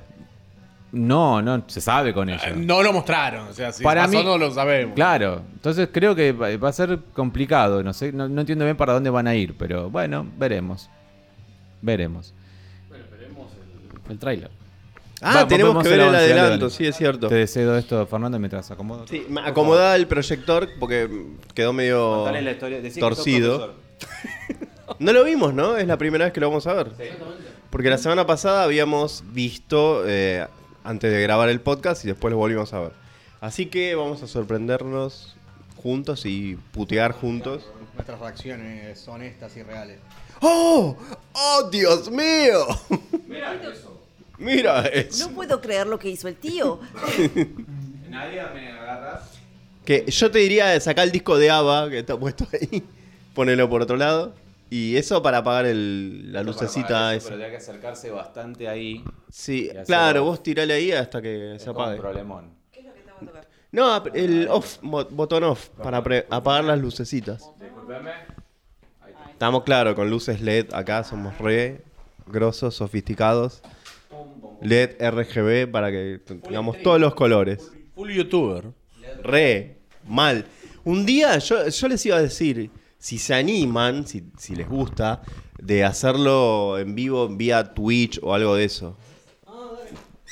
[0.92, 2.54] No, no, se sabe con ella.
[2.56, 4.96] No lo mostraron, o sea, si Para pasó mí- no lo sabemos.
[4.96, 8.94] Claro, entonces creo que va a ser complicado, no sé, no, no entiendo bien para
[8.94, 10.90] dónde van a ir, pero bueno, veremos.
[11.82, 12.34] Veremos.
[14.10, 14.50] El tráiler.
[15.22, 17.28] Ah, Va, tenemos que ver el adelanto, sí, es cierto.
[17.28, 19.08] Te deseo esto, Fernando, mientras acomodo.
[19.08, 21.10] Sí, me acomodaba el proyector porque
[21.54, 22.26] quedó medio
[23.00, 23.76] torcido.
[25.00, 25.78] No lo vimos, ¿no?
[25.78, 26.92] Es la primera vez que lo vamos a ver.
[27.72, 30.46] Porque la semana pasada habíamos visto eh,
[30.84, 32.92] antes de grabar el podcast y después lo volvimos a ver.
[33.42, 35.36] Así que vamos a sorprendernos
[35.82, 37.68] juntos y putear juntos.
[37.96, 40.00] Nuestras reacciones honestas y reales.
[40.42, 40.96] ¡Oh!
[41.34, 42.66] ¡Oh, Dios mío!
[43.28, 43.95] Mira eso.
[45.20, 46.80] No puedo creer lo que hizo el tío.
[48.10, 49.22] Nadie me agarra.
[49.86, 52.84] Que yo te diría sacar el disco de ABBA que está puesto ahí,
[53.34, 54.34] ponelo por otro lado.
[54.70, 57.30] Y eso para apagar el- la lucecita esa.
[57.30, 59.04] Pero hay que acercarse bastante ahí.
[59.30, 62.00] Sí, claro, vos tirale ahí hasta que se Es como un apague.
[62.02, 62.50] problemón.
[63.72, 67.52] No, el off, botón off, para pre- apagar las lucecitas.
[69.32, 71.82] Estamos claro, con luces LED acá somos re
[72.26, 73.62] grosos, sofisticados.
[74.62, 77.72] LED RGB para que tengamos todos los colores.
[77.94, 78.66] Full youtuber.
[79.24, 80.46] Re, mal.
[80.84, 85.22] Un día yo, yo les iba a decir, si se animan, si, si les gusta,
[85.60, 88.98] de hacerlo en vivo vía Twitch o algo de eso.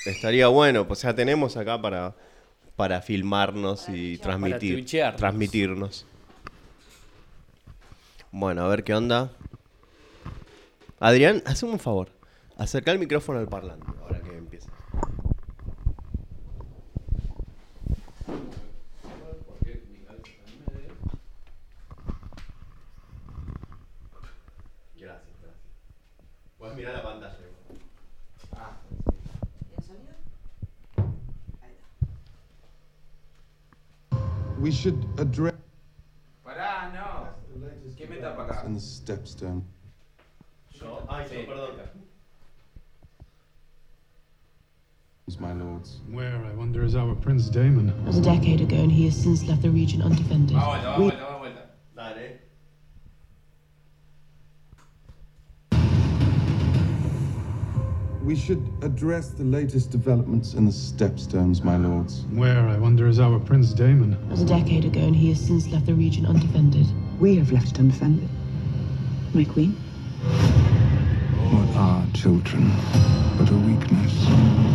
[0.05, 2.13] Estaría bueno, pues, o sea, tenemos acá para,
[2.75, 6.05] para filmarnos y transmitir, transmitirnos.
[8.31, 9.31] Bueno, a ver qué onda.
[10.99, 12.09] Adrián, hazme un favor.
[12.57, 14.69] Acerca el micrófono al parlante ahora que empieza.
[24.95, 25.55] Gracias, gracias.
[26.57, 27.37] Puedes mirar la pantalla.
[34.59, 35.55] We should address
[36.45, 37.27] Pará, no.
[37.97, 38.63] ¿Qué me tapa acá?
[38.65, 39.63] in the stepstone.
[40.81, 42.02] No, ay, sí, perdón.
[45.39, 45.99] My lords.
[46.11, 47.89] Where, I wonder, is our Prince Damon?
[47.89, 50.55] It was a decade ago, and he has since left the region undefended.
[50.55, 51.69] Vamos, vuelta, vamos, vuelta, vamos, vuelta.
[51.95, 52.39] Dale.
[58.23, 62.25] We should address the latest developments in the stepstones, my lords.
[62.31, 64.13] Where, I wonder, is our Prince Damon?
[64.13, 66.87] It was a decade ago, and he has since left the region undefended.
[67.19, 68.29] We have left it undefended.
[69.33, 69.71] My queen?
[71.51, 72.71] What are children
[73.37, 74.72] but a weakness?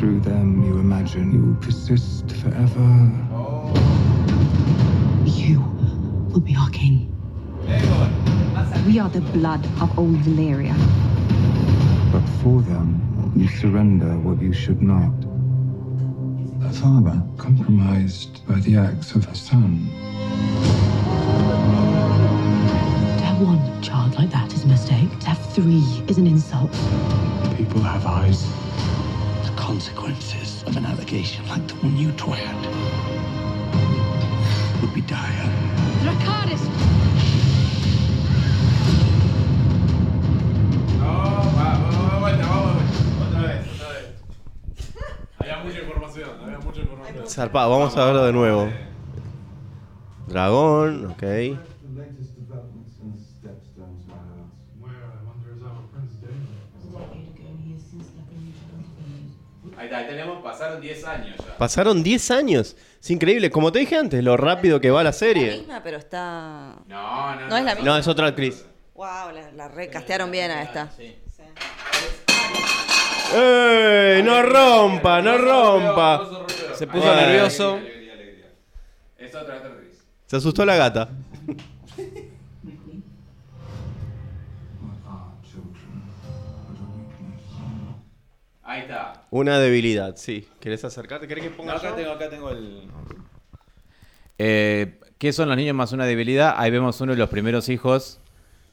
[0.00, 2.80] Through them, you imagine you will persist forever.
[5.26, 5.60] You
[6.32, 7.12] will be our king.
[8.86, 10.74] We are the blood of old Valeria.
[12.10, 15.12] But for them, you surrender what you should not.
[16.64, 19.86] A father compromised by the acts of a son.
[23.18, 25.10] To have one child like that is a mistake.
[25.18, 26.72] To have three is an insult.
[27.58, 28.69] People have eyes.
[29.70, 32.66] Consequences of an allegation like the one you twirled
[34.82, 35.48] would be dire.
[36.02, 36.64] Dracarys!
[40.98, 41.06] No,
[41.54, 43.28] va, vamos, vuelta, vamos, vuelta.
[43.28, 44.06] Otra vez, otra vez.
[45.38, 47.28] Había mucha información, había mucha información.
[47.28, 48.72] Zarpado, vamos a verlo de nuevo.
[50.26, 51.22] Dragón, ok.
[59.94, 61.56] ahí tenemos, pasaron 10 años ya.
[61.56, 62.76] Pasaron 10 años.
[63.00, 63.50] Es increíble.
[63.50, 65.48] Como te dije antes, lo rápido que va la serie.
[65.48, 66.76] Es la misma, pero está.
[66.86, 67.48] No, no, no.
[67.48, 67.90] No es, la misma.
[67.90, 68.64] No, es otra actriz.
[68.94, 70.90] Wow, la, la recastearon bien a esta.
[70.96, 71.16] Sí.
[73.34, 74.22] ¡Ey!
[74.24, 76.28] No rompa, no rompa.
[76.74, 77.74] Se puso nervioso.
[77.74, 78.46] Alegría, alegría,
[79.18, 79.40] alegría.
[79.40, 79.70] Otra, otra
[80.26, 81.08] Se asustó la gata.
[88.62, 89.19] Ahí está.
[89.30, 90.48] Una debilidad, sí.
[90.60, 91.28] ¿Querés acercarte?
[91.28, 91.94] ¿Querés que ponga No, acá yo?
[91.96, 92.88] tengo, acá tengo el.
[94.38, 96.54] Eh, ¿Qué son los niños más una debilidad?
[96.56, 98.20] Ahí vemos uno de los primeros hijos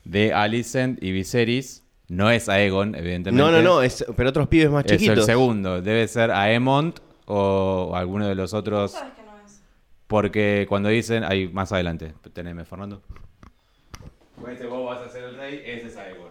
[0.05, 1.83] de Alicent y Viserys.
[2.07, 3.31] No es Aegon, evidentemente.
[3.43, 3.81] No, no, no.
[3.81, 5.25] Es, pero otros pibes más Es el chiquitos.
[5.25, 5.81] segundo.
[5.81, 8.95] Debe ser Aemont o alguno de los otros.
[10.07, 11.23] Porque cuando dicen.
[11.25, 12.13] Ahí, más adelante.
[12.33, 13.01] Teneme, Fernando.
[14.39, 16.29] Pues vos vas a ser el rey, ese es Aegon.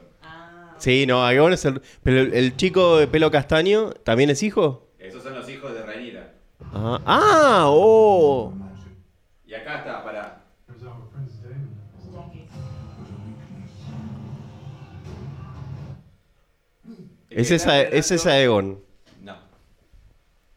[0.79, 1.81] Sí, no, Aegon es el.
[2.03, 4.91] Pero el, el chico de pelo castaño también es hijo.
[4.99, 6.33] Esos son los hijos de Rhaenyra.
[6.73, 8.53] Ah, ah oh.
[9.47, 10.43] Y acá está, pará.
[10.67, 11.79] Where's our Prince Damon?
[17.31, 17.89] It was a decade.
[17.97, 18.81] Es esa, es Aegon.
[19.23, 19.37] No.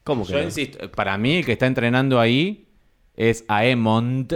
[0.04, 0.44] ¿Cómo que Yo no?
[0.46, 2.68] insisto, para mí el que está entrenando ahí
[3.16, 4.34] es Aemont.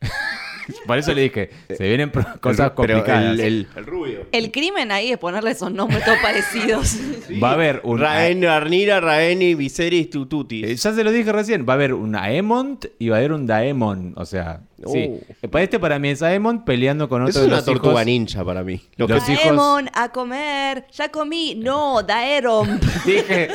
[0.86, 2.10] Por eso le dije, se vienen
[2.40, 3.32] cosas Pero complicadas.
[3.32, 4.26] el, el, el rubio.
[4.32, 6.96] El crimen ahí es ponerle esos nombres todos parecidos.
[7.42, 7.98] Va a haber un...
[7.98, 10.64] Raen, Arnira, Raeni, Viserys, Tututis.
[10.64, 13.32] Eh, Ya se lo dije recién, va a haber un Aemont y va a haber
[13.32, 14.14] un Daemon.
[14.16, 14.60] O sea,
[14.92, 15.10] sí.
[15.42, 15.48] Oh.
[15.48, 17.92] Para este para mí es Aemont peleando con otro Eso es de una los tortuga
[17.94, 18.06] hijos.
[18.06, 18.80] ninja para mí.
[18.96, 20.86] Los hijos- Daemon, a comer.
[20.92, 21.54] Ya comí.
[21.56, 22.80] No, Daeron.
[23.06, 23.48] Dije,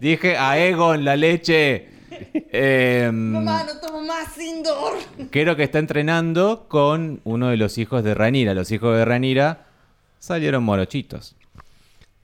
[0.00, 1.88] dije Aegon, la leche.
[2.52, 4.94] Em, Mamá, no tomo más indoor.
[5.30, 8.54] creo que está entrenando con uno de los hijos de Ranira.
[8.54, 9.66] Los hijos de Ranira
[10.18, 11.36] salieron morochitos.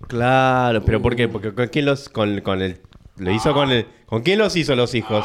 [0.08, 1.28] Claro, pero ¿por qué?
[1.28, 2.80] Porque con quién los con, con el
[3.16, 5.24] lo hizo con el ¿Con quién los hizo los hijos?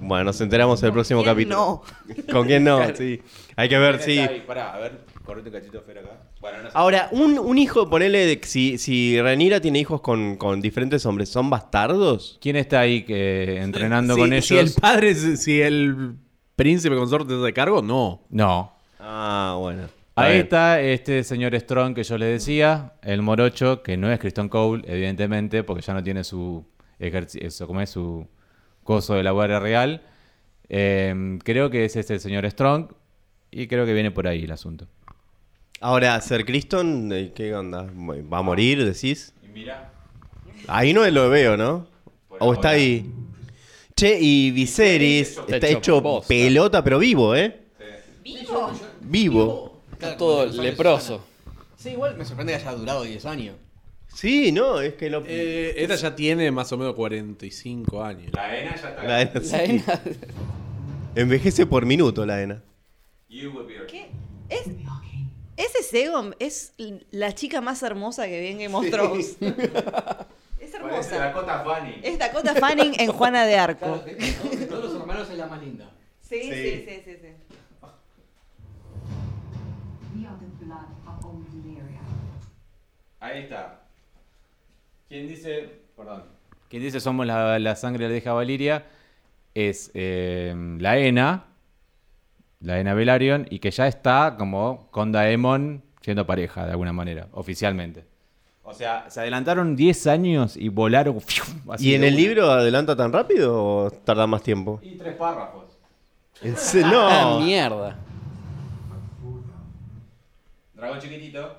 [0.00, 1.82] Bueno, nos enteramos en el próximo quién capítulo.
[2.30, 2.80] ¿Con quién no?
[2.94, 3.20] Sí.
[3.56, 4.20] Hay que ver, sí.
[4.46, 6.22] Pará, a ver, correte un cachito fuera acá.
[6.40, 6.72] Bueno, no sé.
[6.74, 11.28] Ahora, un, un hijo, ponele, de, si, si Renira tiene hijos con, con diferentes hombres,
[11.28, 12.38] ¿son bastardos?
[12.40, 14.46] ¿Quién está ahí que, entrenando con ellos?
[14.46, 16.14] Si el padre, es- si el
[16.56, 18.22] príncipe consorte de cargo, no.
[18.30, 18.72] No.
[19.00, 19.88] Ah, bueno.
[20.16, 20.42] Ahí bien.
[20.44, 24.84] está este señor Strong que yo le decía, el morocho, que no es Kristen Cole,
[24.86, 26.64] evidentemente, porque ya no tiene su
[27.00, 28.26] ejercicio, como es su
[28.84, 30.02] coso de la Guardia Real.
[30.68, 32.92] Eh, creo que es este señor Strong
[33.50, 34.86] y creo que viene por ahí el asunto.
[35.84, 37.82] Ahora, Ser Criston, eh, ¿qué onda?
[38.32, 39.34] ¿Va a morir, decís?
[39.42, 39.92] Y mira,
[40.66, 41.86] Ahí no lo veo, ¿no?
[42.30, 43.04] O está ahí.
[43.94, 46.28] Che, y Viserys está hecho hecho posta.
[46.28, 47.64] pelota, pero vivo, ¿eh?
[48.24, 48.70] ¿Vivo?
[49.02, 49.80] Vivo.
[49.92, 51.22] Está todo leproso.
[51.76, 53.54] Sí, igual me sorprende que haya durado 10 años.
[54.08, 55.22] Sí, no, es que lo.
[55.26, 58.32] Eh, esta ya tiene más o menos 45 años.
[58.32, 59.02] La ENA ya está.
[59.04, 59.50] La ENA, sí.
[59.52, 60.02] La ENA-
[61.14, 62.62] Envejece por minuto la ENA.
[63.28, 64.06] ¿Qué?
[64.48, 64.66] ¿Es,
[65.56, 66.72] ese Segon es
[67.10, 69.36] la chica más hermosa que vi en Game of Thrones.
[70.60, 71.18] es hermosa.
[71.18, 72.00] Dakota Fanning.
[72.02, 73.98] Es Dakota Fanning en Juana de Arco.
[73.98, 75.90] De todos los hermanos es la más linda.
[76.20, 77.28] Sí, sí, sí, sí, sí.
[81.64, 82.00] Valyria.
[83.20, 83.80] Ahí está.
[85.08, 85.68] ¿Quién dice.
[85.96, 86.24] Perdón.
[86.68, 88.86] Quien dice somos la, la sangre de la vieja Valiria
[89.54, 91.44] es eh, la ENA,
[92.64, 97.28] la ENA Velaryon, y que ya está como con Daemon siendo pareja de alguna manera,
[97.32, 98.04] oficialmente.
[98.62, 101.18] O sea, se adelantaron 10 años y volaron.
[101.70, 102.22] así ¿Y en de el una.
[102.22, 104.80] libro adelanta tan rápido o tarda más tiempo?
[104.82, 105.64] Y tres párrafos.
[106.42, 107.40] En se- Ah, No.
[107.40, 107.96] mierda.
[110.74, 111.58] Dragón chiquitito.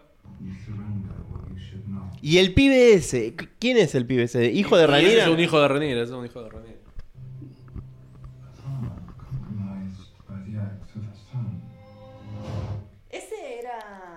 [2.22, 3.36] ¿Y el pibe ese?
[3.60, 4.52] ¿Quién es el pibe ese?
[4.52, 5.24] ¿Hijo de Ranira?
[5.24, 6.75] Es un hijo de ese es un hijo de Rhaenyra.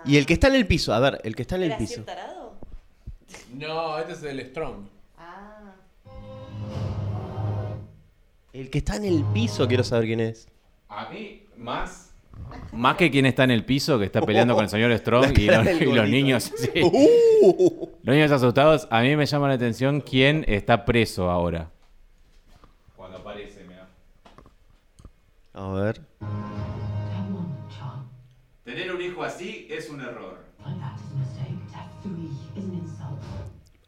[0.08, 1.78] Y el que está en el piso, a ver, el que está en el ¿Era
[1.78, 2.02] piso.
[2.02, 2.54] Tarado?
[3.52, 4.86] No, este es el Strong.
[5.18, 5.74] Ah.
[8.54, 10.48] El que está en el piso, quiero saber quién es.
[10.88, 12.06] A mí, más.
[12.72, 15.46] Más que quien está en el piso, que está peleando con el señor Strong y,
[15.46, 15.66] los,
[16.08, 16.52] y niños.
[16.56, 16.70] sí.
[17.40, 17.88] Uh.
[18.02, 21.70] Los niños asustados, a mí me llama la atención quién está preso ahora.
[22.96, 23.86] Cuando aparece, mira.
[25.52, 26.00] A ver.
[28.68, 30.44] Tener un hijo así es un error.
[30.62, 30.96] a.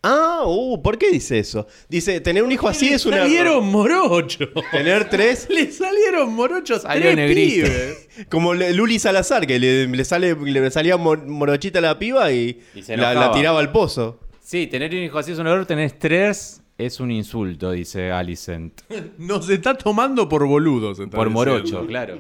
[0.03, 1.67] Ah, uh, ¿por qué dice eso?
[1.91, 3.63] Dice, tener un hijo así es un salieron error.
[3.65, 4.49] morochos.
[4.71, 7.67] Tener tres, Le salieron morochos Salió tres negrito.
[7.67, 8.09] pibes.
[8.31, 12.33] como le- Luli Salazar, que le, le sale, le salía mor- morochita a la piba
[12.33, 13.35] y, Y se la, enojaba.
[13.35, 14.19] tiraba al pozo.
[14.41, 18.81] Sí, tener un hijo así es un error, tener tres es un insulto, dice Alicent.
[19.19, 20.97] Nos está tomando por boludos.
[20.97, 21.31] Por diciendo.
[21.31, 22.19] morocho, claro.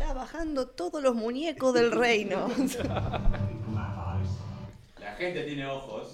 [0.00, 2.48] Está bajando todos los muñecos del reino.
[4.98, 6.12] La gente tiene ojos.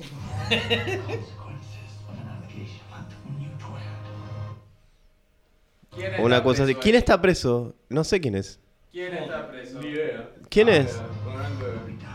[6.18, 6.74] Una cosa así.
[6.74, 7.76] ¿Quién está preso?
[7.88, 8.58] No sé quién es.
[8.90, 9.80] ¿Quién está preso?
[9.80, 10.30] Ni idea.
[10.48, 11.00] ¿Quién es?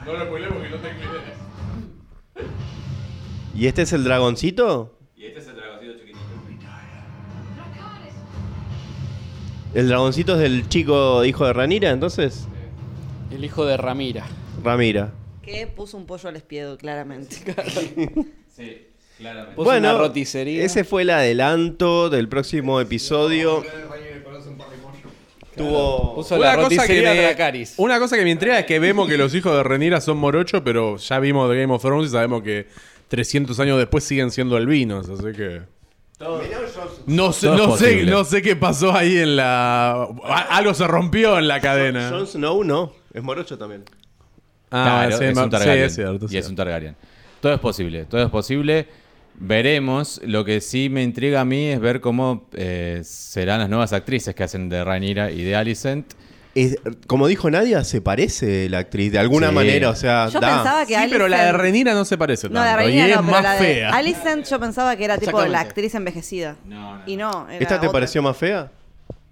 [0.05, 1.37] No lo spoileo porque no tengo idea.
[3.55, 4.99] ¿Y este es el dragoncito?
[9.73, 12.45] ¿El dragoncito es del chico hijo de Ranira, entonces?
[13.31, 14.25] El hijo de Ramira.
[14.61, 15.13] Ramira.
[15.41, 17.37] que puso un pollo al espiedo, claramente.
[18.53, 19.55] Sí, claramente.
[19.55, 20.65] Puso una roticería.
[20.65, 23.63] ese fue el adelanto del próximo episodio.
[25.55, 26.15] Tuvo...
[26.15, 27.75] Puso la roticería de Dracarys.
[27.77, 30.61] una cosa que me intriga es que vemos que los hijos de Renira son morochos,
[30.65, 32.67] pero ya vimos de Game of Thrones y sabemos que
[33.07, 35.61] 300 años después siguen siendo albinos, así que...
[37.07, 38.11] No sé, Todo es no, sé, posible.
[38.11, 39.91] no sé qué pasó ahí en la...
[40.23, 42.09] a- Algo se rompió en la cadena.
[42.09, 43.83] Jon Snow no, es morocho también.
[44.69, 45.77] Ah, Claro, sí, es ma- un Targaryen.
[45.77, 46.49] sí, es cierto, es y es cierto.
[46.49, 46.95] un Targaryen.
[47.41, 48.87] Todo es posible, todo es posible.
[49.35, 50.21] Veremos.
[50.23, 54.35] Lo que sí me intriga a mí es ver cómo eh, serán las nuevas actrices
[54.35, 56.13] que hacen de Rhaenyra y de Alicent.
[56.53, 56.77] Es-
[57.07, 59.55] como dijo Nadia, se parece la actriz de alguna Sí.
[59.55, 60.55] manera, o sea, Yo da.
[60.57, 62.75] pensaba que Sí, pero la de Renira no se parece No, tanto.
[62.77, 63.89] la y reina es no, pero más la de fea.
[63.91, 65.69] Alicent yo pensaba que era tipo la Exactamente.
[65.69, 66.55] actriz envejecida.
[67.05, 67.91] Y no, era ¿Esta te otra.
[67.93, 68.69] pareció más fea?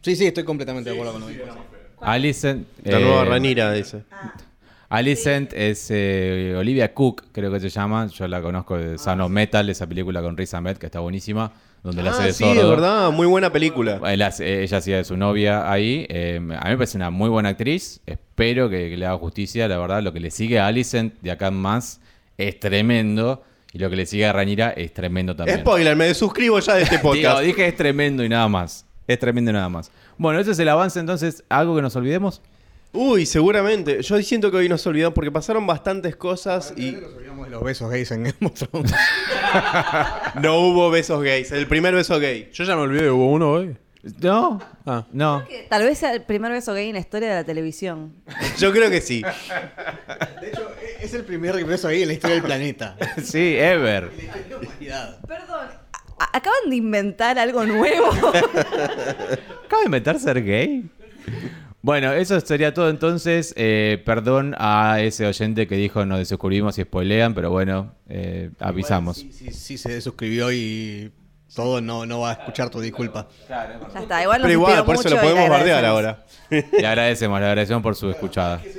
[0.01, 1.45] Sí, sí, estoy completamente de acuerdo con lo que dijo.
[2.01, 2.65] Alicent.
[2.86, 4.03] La eh, nueva Ranira, dice.
[4.88, 8.07] Alicent es eh, Olivia Cook, creo que se llama.
[8.07, 11.51] Yo la conozco de Sound of Metal, esa película con Riz Ahmed que está buenísima.
[11.84, 12.61] Donde la hace Ah, de sí, sordo.
[12.63, 14.01] de verdad, muy buena película.
[14.11, 16.05] Él hace- ella hacía de su novia ahí.
[16.09, 18.01] Eh, a mí me parece una muy buena actriz.
[18.05, 19.67] Espero que, que le haga justicia.
[19.67, 22.01] La verdad, lo que le sigue a Alicent de acá en más
[22.38, 23.43] es tremendo.
[23.71, 25.59] Y lo que le sigue a Ranira es tremendo también.
[25.59, 27.41] Spoiler, me suscribo ya de este Digo, podcast.
[27.41, 28.86] dije es tremendo y nada más.
[29.07, 29.91] Es tremendo y nada más.
[30.17, 31.43] Bueno, ese es el avance entonces.
[31.49, 32.41] ¿Algo que nos olvidemos?
[32.91, 34.01] Uy, seguramente.
[34.01, 36.97] Yo siento que hoy nos olvidamos porque pasaron bastantes cosas y
[37.49, 38.93] los besos gays en Game of Thrones.
[40.41, 41.51] no hubo besos gays.
[41.51, 42.49] El primer beso gay.
[42.53, 43.75] Yo ya me olvidé, ¿hubo uno hoy?
[44.21, 44.59] No.
[44.85, 45.05] Ah.
[45.11, 45.43] No.
[45.69, 48.13] Tal vez sea el primer beso gay en la historia de la televisión.
[48.57, 49.21] Yo creo que sí.
[50.41, 52.95] De hecho, e- es el primer beso gay en la historia del planeta.
[53.23, 54.09] Sí, ever.
[55.27, 55.67] Perdón,
[56.31, 58.07] acaban de inventar algo nuevo.
[58.09, 60.89] ¿Acaba de inventar ser gay?
[61.82, 63.53] Bueno, eso sería todo entonces.
[63.55, 69.17] Eh, perdón a ese oyente que dijo nos desuscribimos y spoilean, pero bueno, eh, avisamos.
[69.17, 71.11] Si sí, sí se suscribió y
[71.55, 73.27] todo, no, no va a escuchar tu disculpa.
[73.47, 76.25] Ya está, igual nos Pero igual, por eso lo podemos bardear ahora.
[76.49, 78.61] Le agradecemos, le agradecemos por su escuchada.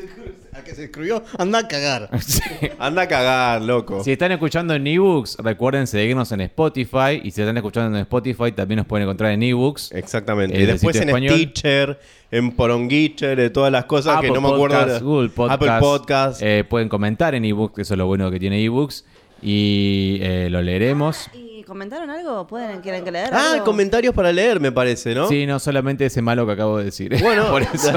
[0.55, 2.11] Al que se suscribió, anda a cagar.
[2.79, 4.03] Anda a cagar, loco.
[4.03, 7.21] Si están escuchando en ebooks, recuerden seguirnos en Spotify.
[7.23, 9.93] Y si están escuchando en Spotify, también nos pueden encontrar en ebooks.
[9.93, 10.59] Exactamente.
[10.59, 11.35] Eh, y después en español.
[11.35, 15.01] Stitcher, en Poronguicher, de todas las cosas Apple que no me acuerdo.
[15.01, 15.63] Google Podcast.
[15.63, 16.43] Apple Podcast.
[16.43, 19.05] Eh, pueden comentar en ebooks, eso es lo bueno que tiene ebooks.
[19.43, 21.31] Y eh, lo leeremos.
[21.71, 22.49] ¿Y comentaron algo?
[22.49, 23.65] ¿Pueden, quieren que leer ah, algo?
[23.65, 25.29] comentarios para leer, me parece, ¿no?
[25.29, 27.17] Sí, no solamente ese malo que acabo de decir.
[27.23, 27.93] Bueno, por eso.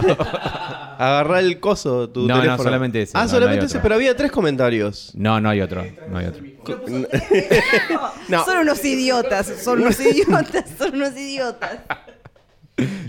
[1.00, 4.32] Agarrá el coso, tu No, no, solamente ese, Ah, no, solamente ese, pero había tres
[4.32, 5.12] comentarios.
[5.16, 5.84] No, no hay otro.
[6.08, 6.44] No hay otro.
[8.28, 8.46] No.
[8.46, 11.80] Son unos idiotas, son unos idiotas, son unos idiotas.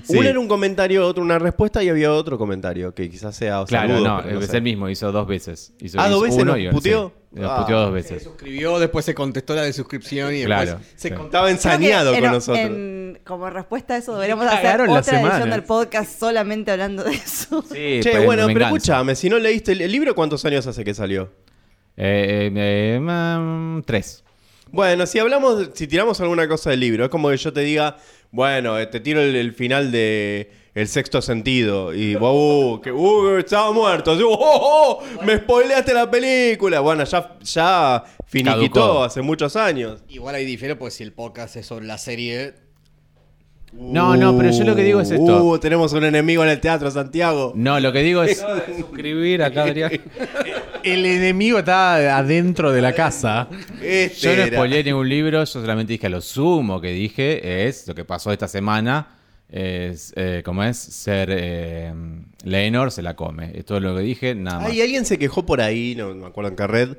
[0.06, 0.16] Sí.
[0.18, 3.94] Uno era un comentario, otro una respuesta y había otro comentario que quizás sea Claro,
[3.94, 4.56] saludo, no, pero es sé.
[4.58, 5.72] el mismo, hizo dos veces.
[5.80, 7.12] Hizo, Ah, ¿dos veces uno nos y puteó?
[7.32, 7.56] sí, nos Ah.
[7.62, 8.22] puteó dos Se veces.
[8.24, 11.14] suscribió, después se contestó la de suscripción y Claro, después se sí.
[11.14, 12.58] con- Estaba Creo que ensañado en- con nosotros.
[12.66, 17.62] en- como respuesta a eso, deberíamos hacer otra edición del podcast solamente hablando de eso.
[17.62, 20.84] Sí, Che, pues, bueno, pero escúchame, si no leíste el, el libro, ¿cuántos años hace
[20.84, 21.30] que salió?
[21.96, 24.23] Eh, eh, eh, mm, tres.
[24.74, 27.96] Bueno, si hablamos, si tiramos alguna cosa del libro, es como que yo te diga,
[28.32, 32.90] bueno, eh, te tiro el, el final de El sexto sentido y vos, uh, que
[32.90, 36.80] uh, estaba muerto, así, oh, oh, oh, me spoileaste la película.
[36.80, 39.04] Bueno, ya, ya finiquitó Caducó.
[39.04, 40.02] hace muchos años.
[40.08, 42.54] Igual ahí difiere, pues si el podcast es sobre la serie.
[43.72, 45.44] No, no, pero yo lo que digo es esto.
[45.44, 47.52] Uh, tenemos un enemigo en el teatro, Santiago.
[47.54, 48.44] No, lo que digo es.
[48.76, 49.92] Suscribir acá, Adrián.
[50.84, 53.48] El enemigo está adentro de la casa.
[53.82, 54.56] Este Yo no era.
[54.56, 58.32] spoileé ningún libro, yo solamente dije a lo sumo que dije es lo que pasó
[58.32, 59.08] esta semana.
[59.50, 61.92] Es, eh, como es, ser eh,
[62.42, 63.52] Leonor se la come.
[63.54, 64.70] Esto es lo que dije, nada más.
[64.70, 66.96] Ay, alguien se quejó por ahí, no me acuerdo en qué red,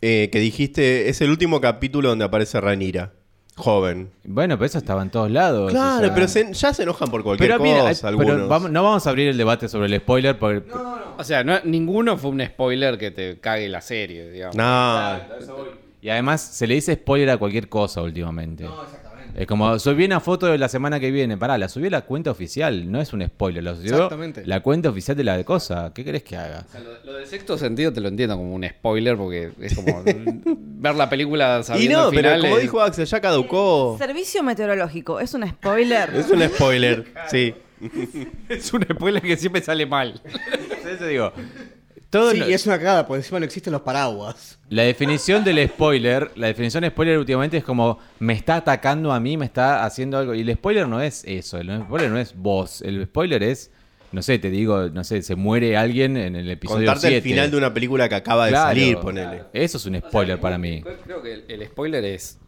[0.00, 3.12] eh, que dijiste, es el último capítulo donde aparece Ranira,
[3.56, 4.10] joven.
[4.24, 5.70] Bueno, pero eso estaba en todos lados.
[5.70, 6.14] Claro, o sea.
[6.14, 8.48] pero se- ya se enojan por cualquier Pero mira, cosa eh, pero algunos.
[8.48, 10.72] vamos- no vamos a abrir el debate sobre el spoiler porque
[11.18, 14.56] O sea, no- ninguno fue un spoiler que te cague la serie, digamos.
[14.56, 15.18] No,
[16.00, 18.64] Y además se le dice spoiler a cualquier cosa últimamente.
[19.34, 21.36] Es como, subí una foto de la semana que viene.
[21.38, 22.90] Pará, la subí a la cuenta oficial.
[22.92, 24.42] No es un spoiler, la subió Exactamente.
[24.46, 25.90] la cuenta oficial de la cosa.
[25.94, 26.64] ¿Qué querés que haga?
[26.68, 29.74] O sea, lo, lo del sexto sentido te lo entiendo como un spoiler porque es
[29.74, 30.02] como
[30.44, 33.96] ver la película y sabiendo no, el pero como es- dicho Axel, ya caducó.
[33.98, 36.10] Servicio meteorológico, ¿es un spoiler?
[36.14, 37.54] Es un spoiler, sí.
[38.48, 40.20] es un spoiler que siempre sale mal.
[40.94, 41.32] Eso digo.
[42.12, 44.58] Todo Sí, lo- y es una cagada, porque encima no existen los paraguas.
[44.68, 49.18] La definición del spoiler, la definición de spoiler últimamente es como me está atacando a
[49.18, 50.34] mí, me está haciendo algo.
[50.34, 52.82] Y el spoiler no es eso, el spoiler no es vos.
[52.82, 53.70] El spoiler es,
[54.12, 57.28] no sé, te digo, no sé, se muere alguien en el episodio Contarte el 7.
[57.30, 58.68] final de una película que acaba de Claro.
[58.68, 59.44] salir, ponele.
[59.54, 60.82] Eso es un spoiler para mí.
[61.04, 62.38] Creo que el, el spoiler es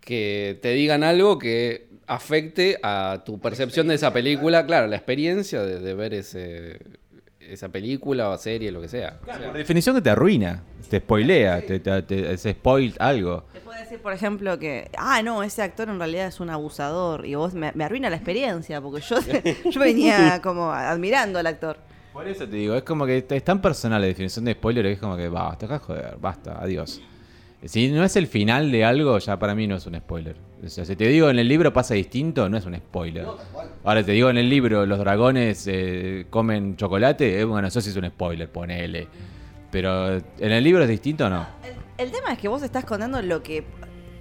[0.00, 4.66] que te digan algo que afecte a tu percepción de esa película.
[4.66, 6.78] Claro, la experiencia de, de ver ese,
[7.50, 9.18] esa película o serie, lo que sea.
[9.22, 13.44] O sea, Por definición que te arruina, te spoilea, te, te, te- se spoil algo.
[13.52, 17.26] Te puede decir, por ejemplo, que, ah, no, ese actor en realidad es un abusador
[17.26, 19.16] y vos me, me arruina la experiencia porque yo,
[19.70, 21.78] yo venía como admirando al actor.
[22.12, 24.92] Por eso te digo, es como que es tan personal la definición de spoiler que
[24.92, 27.00] es como que basta, acá joder, basta, adiós.
[27.66, 30.36] Si no es el final de algo, ya para mí no es un spoiler.
[30.64, 33.26] O sea, si te digo en el libro pasa distinto, no es un spoiler.
[33.84, 37.90] Ahora te digo en el libro los dragones eh, comen chocolate, eh, bueno, eso sí
[37.90, 39.08] es un spoiler, ponele.
[39.70, 41.46] Pero en el libro es distinto o no.
[41.96, 43.64] El tema es que vos estás contando lo que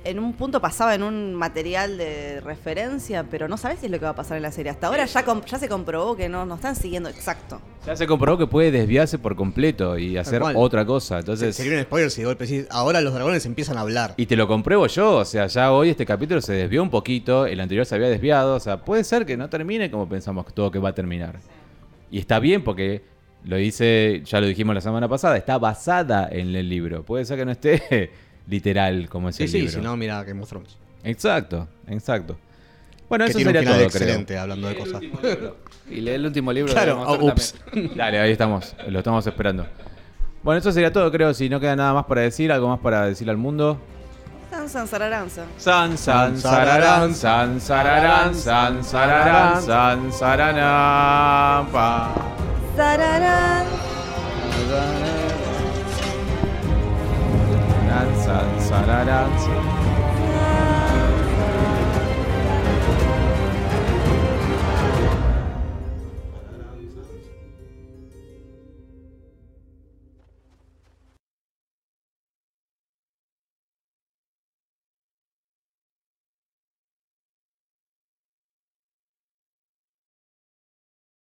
[0.03, 3.99] en un punto pasaba en un material de referencia, pero no sabes si es lo
[3.99, 4.71] que va a pasar en la serie.
[4.71, 7.61] Hasta ahora ya, se comprobó que no, no están siguiendo exacto.
[7.85, 11.19] Ya se comprobó que puede desviarse por completo y hacer otra cosa.
[11.19, 14.13] Entonces, Sería un spoiler si de golpe decís, ahora los dragones empiezan a hablar.
[14.17, 17.45] Y te lo compruebo yo, o sea, ya hoy este capítulo se desvió un poquito,
[17.45, 20.71] el anterior se había desviado, o sea, puede ser que no termine como pensamos todo
[20.71, 21.39] que va a terminar.
[22.11, 23.03] Y está bien porque
[23.43, 27.03] lo dice, ya lo dijimos la semana pasada, está basada en el libro.
[27.03, 28.11] Puede ser que no esté
[28.47, 29.71] literal como es Sí, el sí, libro.
[29.73, 30.77] si no, mira Game of Thrones.
[31.03, 32.37] Exacto, exacto.
[33.09, 35.01] Bueno, que eso tiene un sería final todo, excelente hablando de cosas.
[35.89, 37.55] y lee el último libro Claro, oh, ups.
[37.95, 39.65] Dale, ahí estamos, lo estamos esperando.
[40.41, 41.33] Bueno, eso sería todo, creo.
[41.33, 43.79] Si no queda nada más para decir, algo más para decir al mundo.
[44.49, 45.45] San, san, sararanza.
[45.57, 52.13] San, san, sararán, san, sararán, san, sararán, san, sararán, pa.
[58.23, 58.59] Sararán.
[58.59, 59.92] San, san, sararán, san.